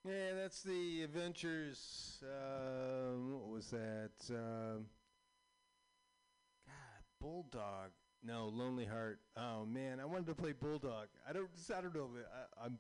Yeah, 0.08 0.34
that's 0.40 0.62
the 0.62 1.02
Adventures. 1.02 2.22
Um, 2.22 3.34
what 3.34 3.50
was 3.50 3.68
that? 3.72 4.12
Um, 4.30 4.86
God, 6.68 7.02
Bulldog. 7.20 7.90
No, 8.24 8.48
Lonely 8.54 8.86
Heart. 8.86 9.20
Oh 9.36 9.66
man, 9.66 10.00
I 10.00 10.06
wanted 10.06 10.28
to 10.28 10.36
play 10.36 10.52
Bulldog. 10.52 11.08
I 11.28 11.34
don't. 11.34 11.50
I 11.76 11.82
don't 11.82 11.96
know. 11.96 12.10
I, 12.16 12.66
I'm. 12.66 12.78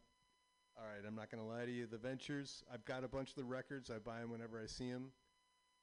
All 0.77 0.85
right, 0.85 1.03
I'm 1.07 1.15
not 1.15 1.31
gonna 1.31 1.47
lie 1.47 1.65
to 1.65 1.71
you. 1.71 1.87
The 1.87 1.97
Ventures. 1.97 2.63
I've 2.71 2.85
got 2.85 3.03
a 3.03 3.07
bunch 3.07 3.29
of 3.29 3.35
the 3.37 3.43
records. 3.43 3.89
I 3.89 3.97
buy 3.97 4.19
them 4.19 4.29
whenever 4.29 4.61
I 4.61 4.67
see 4.67 4.91
them, 4.91 5.11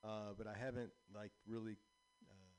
uh, 0.04 0.34
but 0.38 0.46
I 0.46 0.54
haven't 0.56 0.90
like 1.12 1.32
really 1.48 1.76
uh, 2.30 2.52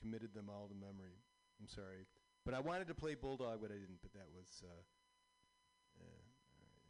committed 0.00 0.32
them 0.32 0.48
all 0.48 0.68
to 0.68 0.74
memory. 0.74 1.18
I'm 1.60 1.66
sorry, 1.66 2.06
but 2.44 2.54
I 2.54 2.60
wanted 2.60 2.86
to 2.86 2.94
play 2.94 3.16
Bulldog, 3.16 3.58
but 3.60 3.72
I 3.72 3.74
didn't. 3.74 3.98
But 4.00 4.12
that 4.12 4.28
was. 4.32 4.62
Uh, 4.62 4.82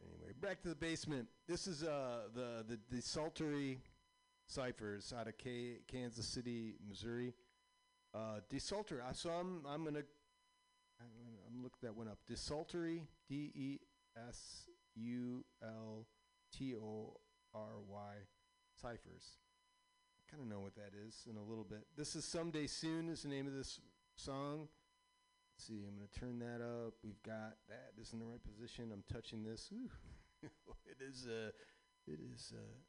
anyway, 0.03 0.33
back 0.39 0.61
to 0.63 0.69
the 0.69 0.75
basement. 0.75 1.27
This 1.47 1.67
is 1.67 1.83
uh, 1.83 2.27
the 2.33 2.77
the 2.89 2.97
Saltery 3.01 3.77
ciphers 4.47 5.13
out 5.17 5.27
of 5.27 5.37
K- 5.37 5.79
Kansas 5.87 6.25
City, 6.25 6.75
Missouri. 6.87 7.33
Uh, 8.13 8.39
Desultory. 8.49 9.01
I 9.07 9.13
saw 9.13 9.39
I'm 9.39 9.61
I'm 9.67 9.83
gonna 9.83 9.99
I'm, 10.99 11.07
gonna, 11.07 11.37
I'm 11.47 11.63
looking 11.63 11.79
that 11.83 11.95
one 11.95 12.07
up. 12.07 12.17
Desultory. 12.27 13.03
D 13.27 13.51
E 13.53 13.79
S 14.27 14.67
U 14.95 15.45
L 15.63 16.07
T 16.51 16.75
O 16.75 17.17
R 17.53 17.79
Y 17.87 18.13
ciphers. 18.81 19.37
Kind 20.29 20.43
of 20.43 20.49
know 20.49 20.59
what 20.59 20.75
that 20.75 20.91
is 21.07 21.25
in 21.29 21.37
a 21.37 21.43
little 21.43 21.63
bit. 21.63 21.85
This 21.97 22.15
is 22.15 22.25
someday 22.25 22.67
soon 22.67 23.09
is 23.09 23.23
the 23.23 23.29
name 23.29 23.47
of 23.47 23.53
this 23.53 23.79
song. 24.15 24.67
Let's 25.59 25.67
see. 25.67 25.83
I'm 25.85 25.95
gonna 25.95 26.07
turn 26.17 26.39
that 26.39 26.63
up. 26.63 26.93
We've 27.03 27.21
got 27.21 27.57
that. 27.67 27.91
This 27.97 28.13
in 28.13 28.19
the 28.19 28.25
right 28.25 28.39
position. 28.41 28.91
I'm 28.93 29.03
touching 29.11 29.43
this. 29.43 29.69
It 30.87 31.03
is. 31.03 31.27
Uh, 31.27 31.51
it 32.07 32.19
is. 32.33 32.53
Uh, 32.55 32.79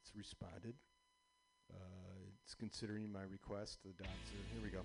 it's 0.00 0.16
responded. 0.16 0.76
Uh, 1.70 1.76
it's 2.42 2.54
considering 2.54 3.12
my 3.12 3.20
request. 3.30 3.80
The 3.84 3.92
dots 4.02 4.08
are 4.08 4.54
here. 4.54 4.62
We 4.64 4.70
go. 4.70 4.80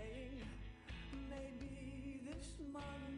Saying 0.00 0.40
maybe 1.28 2.20
this 2.26 2.48
Monday, 2.72 3.09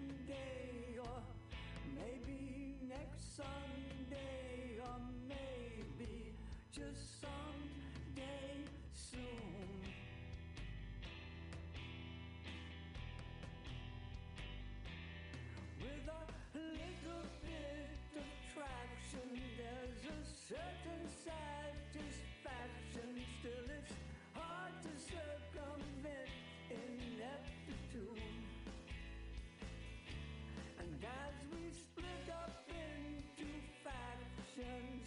factions, 34.63 35.02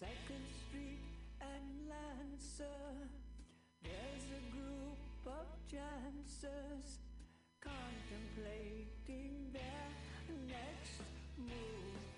Second 0.00 0.42
Street 0.66 0.98
and 1.40 1.88
Lancer, 1.88 2.64
there's 3.80 4.26
a 4.34 4.42
group 4.50 4.98
of 5.24 5.46
chancers 5.70 6.98
contemplating 7.60 9.52
their 9.52 9.90
next 10.48 10.98
move. 11.38 12.13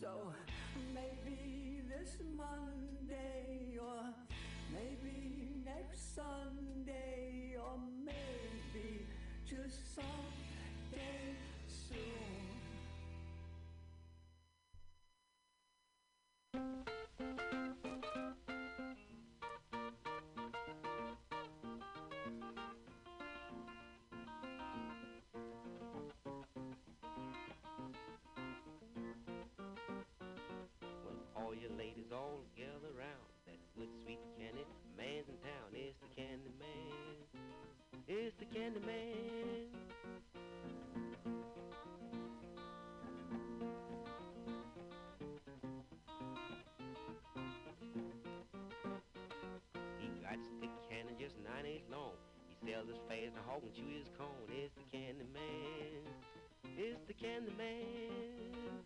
So 0.00 0.32
maybe 0.94 1.82
this 1.86 2.16
Monday 2.34 3.76
or 3.78 4.14
maybe 4.72 5.50
next 5.62 6.14
Sunday 6.14 7.56
or 7.60 7.78
maybe 8.02 9.04
just 9.46 9.94
someday 9.94 10.39
all 31.50 31.56
your 31.56 31.76
ladies 31.76 32.12
all 32.12 32.38
gather 32.56 32.94
round. 32.96 33.26
That 33.46 33.58
good 33.76 33.88
sweet 34.04 34.20
candy 34.38 34.62
man's 34.96 35.26
in 35.26 35.34
town. 35.42 35.66
It's 35.74 35.98
the 35.98 36.06
candy 36.14 36.54
man. 36.62 37.18
It's 38.06 38.36
the 38.38 38.44
candy 38.44 38.78
man. 38.86 39.66
He 49.98 50.06
got 50.22 50.38
the 50.60 50.68
candy 50.88 51.14
just 51.18 51.34
nine 51.42 51.66
eight 51.66 51.82
long. 51.90 52.14
He 52.46 52.54
sells 52.70 52.86
as 52.90 53.00
fast 53.08 53.26
as 53.26 53.34
a 53.34 53.50
hog 53.50 53.62
and 53.64 53.74
chew 53.74 53.90
his 53.90 54.06
cone. 54.16 54.46
It's 54.54 54.70
the 54.78 54.86
candy 54.96 55.26
man. 55.34 56.06
It's 56.78 57.00
the 57.08 57.14
candy 57.14 57.50
man. 57.58 58.79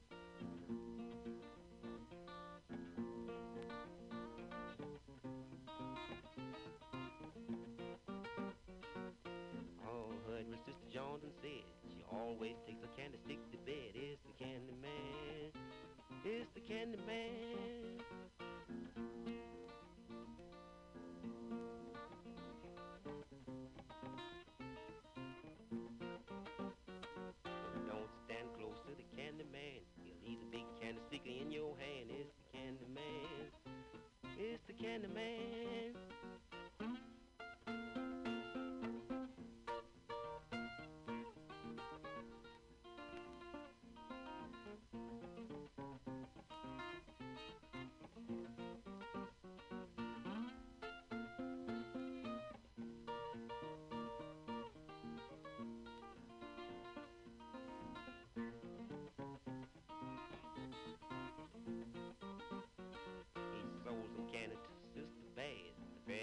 Always 12.20 12.54
takes 12.66 12.82
a 12.84 13.00
candy 13.00 13.18
stick 13.24 13.38
to 13.50 13.58
bed. 13.58 13.92
It's 13.94 14.20
the 14.22 14.44
candy 14.44 14.74
man. 14.80 15.50
It's 16.24 16.50
the 16.54 16.60
candy 16.60 16.98
man. 17.06 18.00
Don't 27.86 28.10
stand 28.24 28.48
close 28.56 28.78
to 28.86 28.92
the 28.96 29.04
candy 29.16 29.44
man. 29.52 29.80
He'll 30.00 30.14
leave 30.24 30.38
a 30.40 30.50
big 30.50 30.66
candy 30.80 31.00
sticker 31.08 31.28
in 31.28 31.50
your 31.50 31.76
hand. 31.76 32.10
It's 32.10 32.32
the 32.32 32.58
candy 32.58 32.88
man. 32.94 33.50
It's 34.38 34.62
the 34.66 34.72
candy 34.72 35.08
man. 35.08 35.83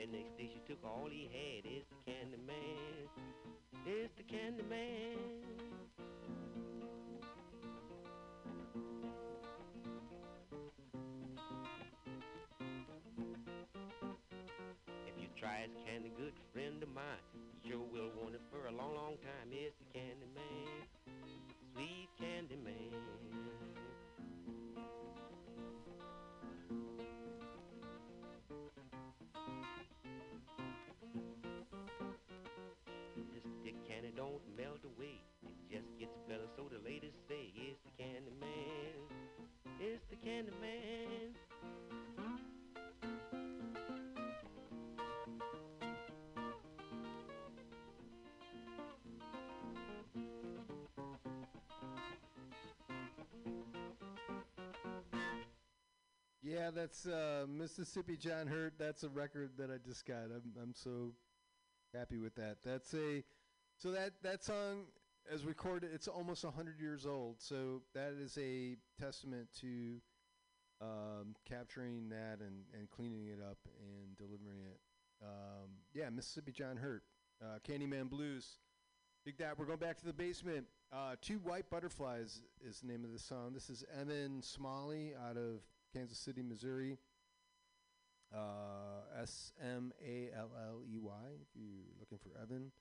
Very 0.01 0.23
next 0.23 0.35
day 0.35 0.49
she 0.51 0.59
took 0.67 0.83
all 0.83 1.07
he 1.11 1.29
had. 1.31 1.71
It's 1.71 1.85
the 1.85 2.11
candy 2.11 2.37
man. 2.47 3.05
It's 3.85 4.11
the 4.17 4.23
candy 4.23 4.63
man. 4.67 5.50
Don't 34.21 34.41
melt 34.55 34.77
away. 34.85 35.19
It 35.71 35.77
just 35.79 35.97
gets 35.97 36.15
better, 36.29 36.45
so 36.55 36.69
the 36.69 36.77
ladies 36.87 37.15
say 37.27 37.51
it's 37.55 37.79
the 37.81 38.03
candy 38.03 38.31
man. 38.39 38.93
It's 39.79 40.05
the 40.11 40.15
candy 40.17 40.51
man. 40.61 41.33
Yeah, 56.43 56.69
that's 56.69 57.07
uh, 57.07 57.47
Mississippi 57.49 58.17
John 58.17 58.45
Hurt. 58.45 58.73
That's 58.77 59.01
a 59.01 59.09
record 59.09 59.53
that 59.57 59.71
I 59.71 59.77
just 59.83 60.05
got. 60.05 60.25
I'm 60.25 60.53
I'm 60.61 60.73
so 60.75 61.13
happy 61.95 62.19
with 62.19 62.35
that. 62.35 62.57
That's 62.63 62.93
a 62.93 63.23
so 63.81 63.89
that 63.89 64.11
that 64.21 64.43
song 64.43 64.83
as 65.31 65.43
recorded. 65.43 65.89
It's 65.93 66.07
almost 66.07 66.45
hundred 66.45 66.79
years 66.79 67.05
old. 67.05 67.41
So 67.41 67.81
that 67.95 68.13
is 68.19 68.37
a 68.37 68.75
testament 68.99 69.47
to 69.61 70.01
um, 70.81 71.35
capturing 71.49 72.09
that 72.09 72.39
and, 72.41 72.63
and 72.77 72.89
cleaning 72.91 73.27
it 73.27 73.39
up 73.41 73.57
and 73.79 74.15
delivering 74.17 74.61
it. 74.65 74.79
Um, 75.21 75.69
yeah, 75.93 76.09
Mississippi 76.09 76.51
John 76.51 76.77
Hurt, 76.77 77.03
uh, 77.41 77.57
Candyman 77.67 78.09
Blues. 78.09 78.57
Big 79.25 79.37
that. 79.37 79.57
We're 79.57 79.65
going 79.65 79.79
back 79.79 79.97
to 79.97 80.05
the 80.05 80.13
basement. 80.13 80.65
Uh, 80.93 81.15
Two 81.19 81.37
White 81.39 81.69
Butterflies 81.69 82.41
is 82.67 82.81
the 82.81 82.87
name 82.87 83.03
of 83.03 83.11
the 83.11 83.19
song. 83.19 83.51
This 83.53 83.69
is 83.69 83.83
Evan 83.99 84.41
Smalley 84.41 85.13
out 85.27 85.37
of 85.37 85.61
Kansas 85.93 86.17
City, 86.17 86.43
Missouri. 86.43 86.97
Uh, 88.33 89.21
S 89.21 89.53
M 89.61 89.91
A 90.05 90.29
L 90.37 90.51
L 90.55 90.81
E 90.87 90.97
Y, 90.97 91.11
if 91.41 91.47
you're 91.55 91.85
looking 91.99 92.17
for 92.17 92.31
Evan. 92.41 92.71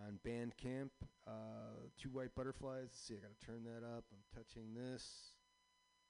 On 0.00 0.18
Bandcamp, 0.26 0.90
uh, 1.26 1.88
Two 2.00 2.08
White 2.10 2.34
Butterflies. 2.34 2.88
Let's 2.90 2.98
see, 2.98 3.14
I 3.14 3.20
got 3.20 3.38
to 3.38 3.46
turn 3.46 3.64
that 3.64 3.86
up. 3.86 4.04
I'm 4.10 4.24
touching 4.34 4.74
this. 4.74 5.36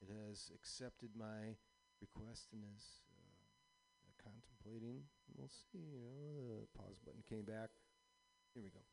It 0.01 0.09
has 0.29 0.51
accepted 0.55 1.11
my 1.19 1.57
request 2.01 2.49
and 2.53 2.63
is 2.77 3.03
uh, 3.11 4.23
contemplating. 4.23 5.03
We'll 5.37 5.51
see. 5.51 5.79
You 5.79 6.01
know, 6.01 6.61
the 6.61 6.79
pause 6.79 6.99
button 7.05 7.23
came 7.29 7.45
back. 7.45 7.71
Here 8.55 8.63
we 8.63 8.71
go. 8.71 8.92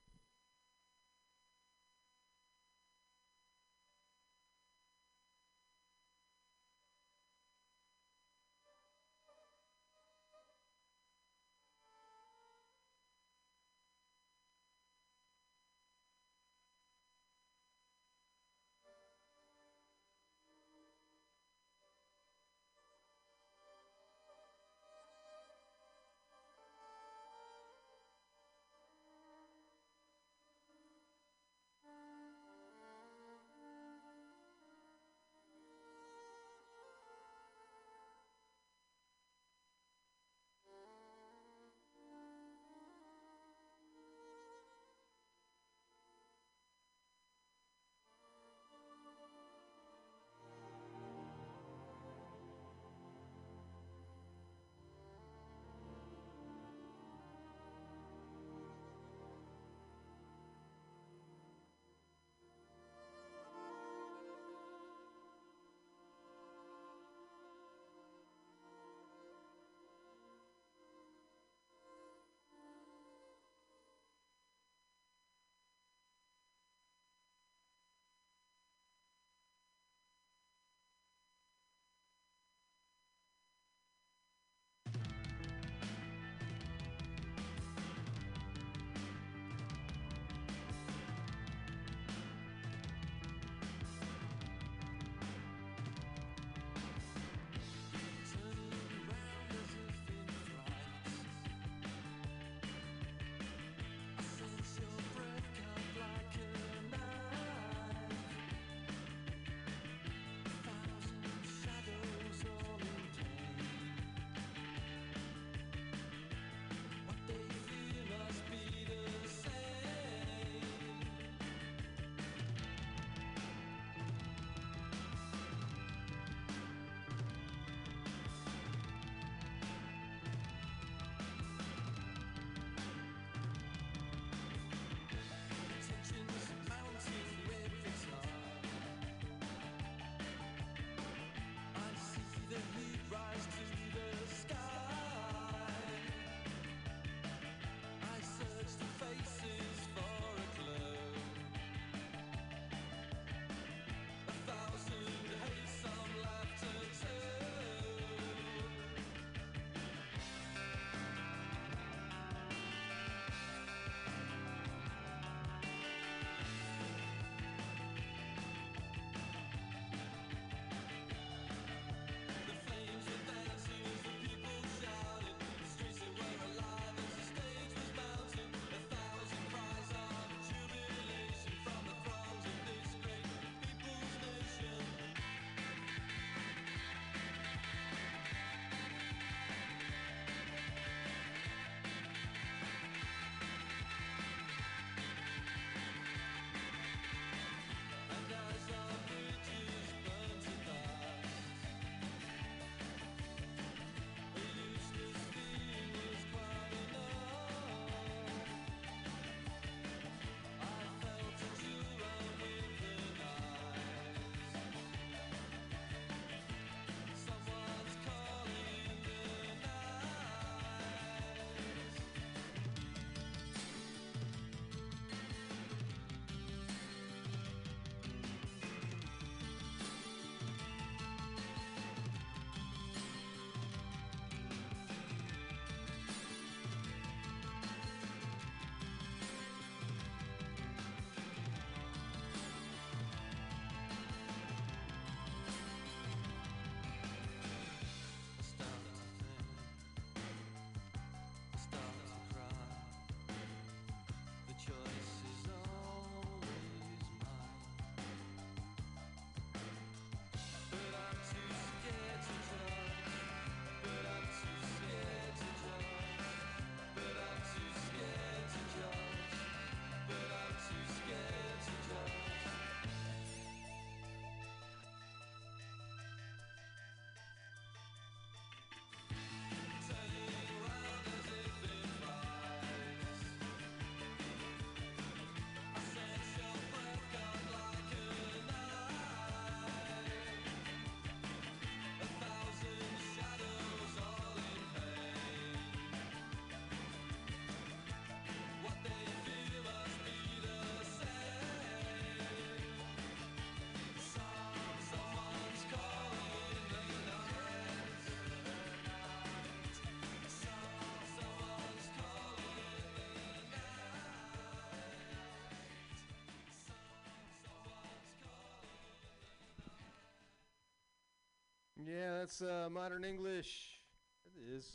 That's 321.87 322.41
uh, 322.41 322.69
modern 322.71 323.03
English. 323.03 323.79
It 324.25 324.55
is. 324.55 324.69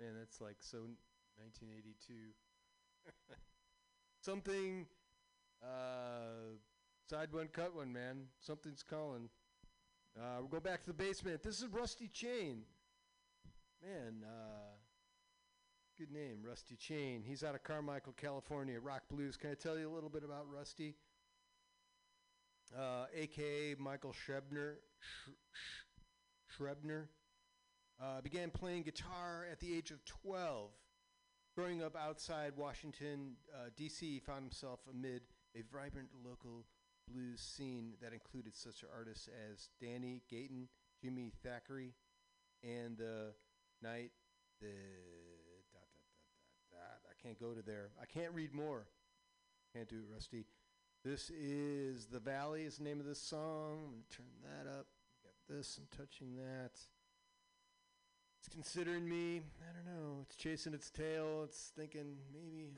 Man, 0.00 0.10
that's 0.18 0.40
like 0.40 0.56
so 0.60 0.78
1982. 1.38 2.14
Something. 4.20 4.86
Uh, 5.62 6.56
side 7.08 7.32
one, 7.32 7.48
cut 7.48 7.74
one, 7.74 7.92
man. 7.92 8.26
Something's 8.40 8.82
calling. 8.82 9.28
Uh, 10.18 10.36
we'll 10.38 10.48
go 10.48 10.60
back 10.60 10.80
to 10.80 10.86
the 10.86 10.94
basement. 10.94 11.42
This 11.42 11.60
is 11.60 11.68
Rusty 11.68 12.08
Chain. 12.08 12.62
Man, 13.82 14.24
uh, 14.24 14.74
good 15.98 16.10
name, 16.10 16.38
Rusty 16.42 16.76
Chain. 16.76 17.22
He's 17.24 17.44
out 17.44 17.54
of 17.54 17.62
Carmichael, 17.62 18.14
California. 18.16 18.80
Rock 18.80 19.02
blues. 19.10 19.36
Can 19.36 19.50
I 19.50 19.54
tell 19.54 19.78
you 19.78 19.88
a 19.90 19.94
little 19.94 20.10
bit 20.10 20.24
about 20.24 20.46
Rusty? 20.52 20.94
Uh, 22.76 23.04
AKA 23.14 23.76
Michael 23.78 24.12
Schrebner. 24.12 24.74
Sh- 24.98 25.30
Schrebner. 26.56 27.06
Uh, 28.00 28.20
began 28.20 28.50
playing 28.50 28.82
guitar 28.82 29.46
at 29.50 29.60
the 29.60 29.74
age 29.74 29.90
of 29.90 30.04
12. 30.04 30.70
Growing 31.56 31.82
up 31.82 31.96
outside 31.96 32.52
Washington, 32.56 33.36
uh, 33.54 33.70
D.C., 33.76 34.04
he 34.04 34.20
found 34.20 34.42
himself 34.42 34.80
amid 34.90 35.22
a 35.56 35.62
vibrant 35.72 36.08
local 36.22 36.66
blues 37.10 37.40
scene 37.40 37.94
that 38.02 38.12
included 38.12 38.54
such 38.54 38.84
artists 38.94 39.28
as 39.50 39.70
Danny 39.80 40.22
Gatton, 40.30 40.68
Jimmy 41.02 41.32
Thackery, 41.44 41.92
and 42.62 42.98
the 42.98 43.32
night 43.82 44.10
the. 44.60 44.68
I 47.08 47.28
can't 47.28 47.40
go 47.40 47.54
to 47.54 47.62
there. 47.62 47.90
I 48.00 48.04
can't 48.04 48.32
read 48.32 48.54
more. 48.54 48.86
Can't 49.74 49.88
do 49.88 49.96
it, 49.96 50.12
Rusty. 50.12 50.44
This 51.04 51.30
is 51.30 52.06
The 52.06 52.20
Valley 52.20 52.62
is 52.62 52.76
the 52.76 52.84
name 52.84 53.00
of 53.00 53.06
this 53.06 53.20
song. 53.20 53.80
I'm 53.84 53.90
gonna 53.90 54.04
turn 54.10 54.26
that 54.44 54.70
up. 54.70 54.86
This, 55.48 55.78
I'm 55.78 55.86
touching 55.96 56.34
that. 56.36 56.72
It's 58.40 58.48
considering 58.50 59.08
me. 59.08 59.42
I 59.60 59.72
don't 59.72 59.86
know. 59.86 60.18
It's 60.22 60.36
chasing 60.36 60.74
its 60.74 60.90
tail. 60.90 61.42
It's 61.44 61.72
thinking 61.76 62.16
maybe. 62.32 62.72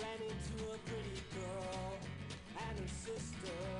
Ran 0.00 0.20
into 0.22 0.64
a 0.70 0.78
pretty 0.86 1.22
girl 1.34 1.98
and 2.68 2.78
her 2.78 2.88
sister. 2.88 3.77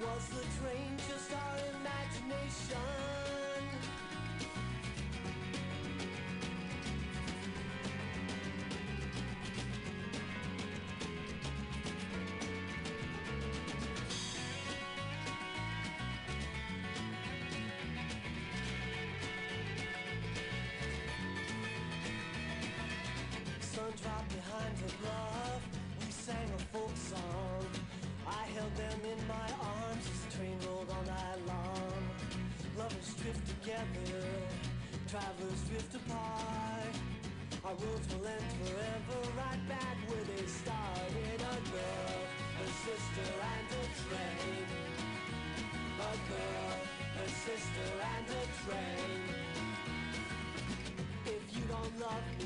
Was 0.00 0.28
the 0.28 0.44
train 0.58 0.96
just 1.08 1.30
our 1.32 1.58
imagination? 1.76 3.05
Held 28.66 28.76
them 28.76 29.00
in 29.04 29.28
my 29.28 29.48
arms 29.60 30.04
as 30.10 30.20
the 30.24 30.38
train 30.38 30.58
rolled 30.66 30.88
all 30.90 31.04
night 31.06 31.40
long. 31.46 32.02
Lovers 32.78 33.14
drift 33.22 33.46
together, 33.46 34.26
travelers 35.08 35.62
drift 35.68 35.94
apart. 35.94 36.94
Our 37.64 37.74
roads 37.74 38.06
will 38.14 38.26
end 38.26 38.50
forever, 38.62 39.18
right 39.36 39.68
back 39.68 39.96
where 40.08 40.24
they 40.24 40.46
started. 40.46 41.38
A 41.38 41.58
girl, 41.74 42.18
a 42.62 42.66
sister, 42.86 43.28
and 43.54 43.68
a 43.70 43.84
train. 44.02 44.66
A 45.98 46.14
girl, 46.30 46.78
a 47.22 47.28
sister, 47.46 47.88
and 48.14 48.26
a 48.26 48.44
train. 48.62 49.20
If 51.26 51.42
you 51.56 51.62
don't 51.68 51.94
love 52.00 52.26
me 52.38 52.45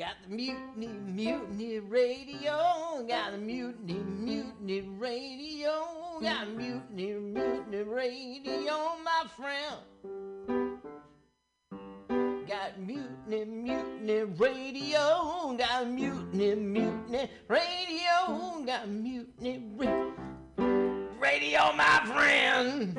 Got 0.00 0.16
the 0.26 0.34
mutiny, 0.34 0.86
mutiny 0.86 1.78
radio. 1.78 3.04
Got 3.06 3.32
the 3.32 3.36
mutiny, 3.36 3.98
mutiny 3.98 4.80
radio. 4.98 6.18
Got 6.22 6.48
mutiny, 6.56 7.12
mutiny 7.12 7.82
radio, 7.82 8.96
my 9.04 9.26
friend. 9.36 9.76
Got 12.48 12.80
mutiny, 12.80 13.44
mutiny 13.44 14.22
radio. 14.38 15.54
Got 15.58 15.90
mutiny, 15.90 16.54
mutiny 16.54 17.28
radio. 17.46 18.64
Got 18.64 18.88
mutiny 18.88 19.62
ra- 19.76 20.12
radio, 21.20 21.72
my 21.76 22.00
friend. 22.06 22.98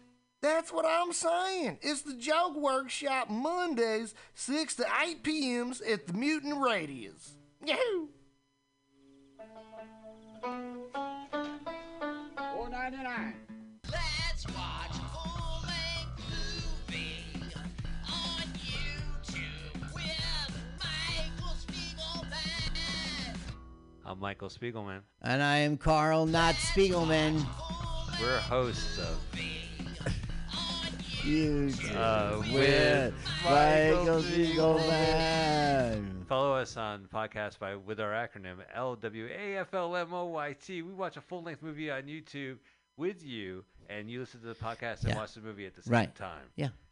That's 0.41 0.73
what 0.73 0.85
I'm 0.87 1.13
saying. 1.13 1.77
It's 1.81 2.01
the 2.01 2.15
Joke 2.15 2.55
Workshop 2.57 3.29
Mondays, 3.29 4.15
6 4.33 4.75
to 4.77 4.85
8 5.05 5.21
p.m.s 5.23 5.81
at 5.81 6.07
the 6.07 6.13
Mutant 6.13 6.59
Radius. 6.59 7.33
Yahoo! 7.63 8.07
Four 12.55 12.69
ninety 12.69 12.97
nine. 12.97 13.35
Let's 13.91 14.47
watch 14.47 14.95
a 14.95 15.05
full-length 15.13 16.23
movie 16.89 17.53
on 18.07 18.41
YouTube 18.57 19.93
with 19.93 20.53
Michael 20.79 21.55
Spiegelman. 21.67 23.35
I'm 24.03 24.19
Michael 24.19 24.49
Spiegelman. 24.49 25.01
And 25.21 25.43
I 25.43 25.57
am 25.57 25.77
Carl, 25.77 26.25
not 26.25 26.55
Spiegelman. 26.55 27.45
We're 28.19 28.39
hosts 28.39 28.97
of 28.97 29.19
You 31.23 31.71
uh, 31.95 32.41
with 32.51 33.13
Michael 33.43 34.23
Spiegelman. 34.23 36.25
Follow 36.27 36.55
us 36.55 36.75
on 36.77 37.07
podcast 37.13 37.59
by 37.59 37.75
with 37.75 37.99
our 37.99 38.11
acronym 38.11 38.55
LWAFLMOYT. 38.75 40.69
We 40.69 40.81
watch 40.93 41.17
a 41.17 41.21
full 41.21 41.43
length 41.43 41.61
movie 41.61 41.91
on 41.91 42.03
YouTube 42.03 42.57
with 42.97 43.23
you, 43.23 43.63
and 43.89 44.09
you 44.09 44.19
listen 44.19 44.41
to 44.41 44.47
the 44.47 44.55
podcast 44.55 45.01
and 45.01 45.09
Yeah. 45.09 45.17
watch 45.17 45.33
the 45.35 45.41
movie 45.41 45.67
at 45.67 45.75
the 45.75 45.83
same 45.83 45.93
Right. 45.93 46.15
time. 46.15 46.47
Yeah. 46.55 46.69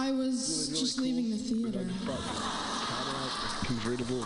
I 0.00 0.12
was 0.12 0.68
just 0.68 0.98
leaving 0.98 1.28
the 1.28 1.36
theater. 1.36 1.84
convertible 3.66 4.24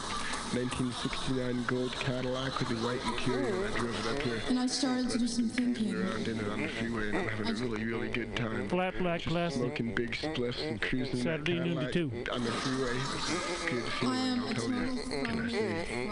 1969 0.54 1.64
gold 1.66 1.90
Cadillac 1.98 2.56
with 2.60 2.68
the 2.68 2.76
white 2.76 3.04
interior. 3.06 3.66
I 3.66 3.76
drove 3.76 4.06
it 4.06 4.12
up 4.16 4.22
here. 4.22 4.40
And 4.48 4.60
I 4.60 4.66
started 4.68 5.10
to 5.10 5.18
do 5.18 5.26
some 5.26 5.48
thinking. 5.48 5.92
Around 5.96 6.28
in 6.28 6.38
it 6.38 6.48
on 6.48 6.62
the 6.62 6.68
freeway 6.68 7.08
and 7.08 7.18
I'm 7.18 7.26
having 7.28 7.48
a 7.48 7.54
really, 7.54 7.84
really 7.84 8.08
good 8.08 8.36
time. 8.36 8.68
Flat 8.68 8.96
black 9.00 9.22
Just 9.22 9.32
classic. 9.32 9.58
Smoking 9.62 9.94
big 9.96 10.12
spliffs 10.12 10.62
and 10.64 10.80
cruising 10.80 11.16
that 11.24 11.24
Saturday 11.24 11.58
noon 11.58 11.76
to 11.86 11.90
two. 11.90 12.10
on 12.32 12.44
the 12.44 12.52
freeway. 12.52 12.96
It's 12.96 13.64
good 13.68 14.08
I 14.08 14.16
am 14.16 14.44
I'll 14.44 14.50
a 14.50 14.54
tell 14.54 14.62
total 14.62 14.94
you. 14.94 15.02
Can 15.24 15.40
I 15.40 15.50
say? 15.50 16.06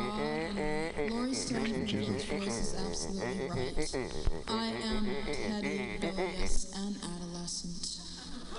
fraud. 0.96 1.10
Laurie 1.12 1.34
Stone's 1.34 2.24
voice 2.24 2.58
is 2.58 2.74
absolutely 2.84 3.48
right. 3.48 3.94
I 4.48 4.72
am 4.82 5.06
petty, 5.24 5.98
rebellious, 6.02 6.74
and 6.74 6.96
adolescent. 6.96 7.21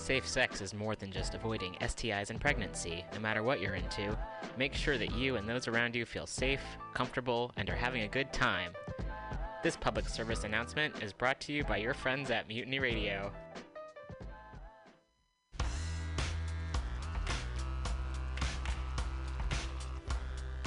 Safe 0.00 0.26
sex 0.26 0.62
is 0.62 0.72
more 0.72 0.96
than 0.96 1.12
just 1.12 1.34
avoiding 1.34 1.74
STIs 1.74 2.30
and 2.30 2.40
pregnancy, 2.40 3.04
no 3.12 3.20
matter 3.20 3.42
what 3.42 3.60
you're 3.60 3.74
into. 3.74 4.16
Make 4.56 4.74
sure 4.74 4.96
that 4.96 5.14
you 5.14 5.36
and 5.36 5.46
those 5.46 5.68
around 5.68 5.94
you 5.94 6.06
feel 6.06 6.26
safe, 6.26 6.62
comfortable, 6.94 7.52
and 7.58 7.68
are 7.68 7.76
having 7.76 8.02
a 8.02 8.08
good 8.08 8.32
time. 8.32 8.72
This 9.62 9.76
public 9.76 10.08
service 10.08 10.42
announcement 10.42 11.02
is 11.02 11.12
brought 11.12 11.38
to 11.42 11.52
you 11.52 11.64
by 11.64 11.76
your 11.76 11.92
friends 11.92 12.30
at 12.30 12.48
Mutiny 12.48 12.78
Radio. 12.78 13.30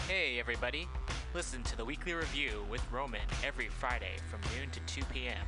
Hey, 0.08 0.40
everybody. 0.40 0.88
Listen 1.34 1.64
to 1.64 1.76
the 1.76 1.84
weekly 1.84 2.14
review 2.14 2.64
with 2.70 2.84
Roman 2.92 3.28
every 3.44 3.68
Friday 3.68 4.16
from 4.30 4.42
noon 4.56 4.70
to 4.70 4.80
2 4.82 5.04
p.m. 5.12 5.48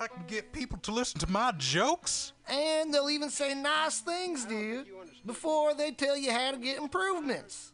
I 0.00 0.08
can 0.08 0.24
get 0.26 0.52
people 0.52 0.78
to 0.78 0.92
listen 0.92 1.20
to 1.20 1.30
my 1.30 1.52
jokes? 1.52 2.32
And 2.48 2.92
they'll 2.92 3.10
even 3.10 3.30
say 3.30 3.54
nice 3.54 4.00
things, 4.00 4.44
dude, 4.44 4.86
before 5.24 5.74
they 5.74 5.92
tell 5.92 6.16
you 6.16 6.32
how 6.32 6.50
to 6.50 6.56
get 6.56 6.78
improvements. 6.78 7.73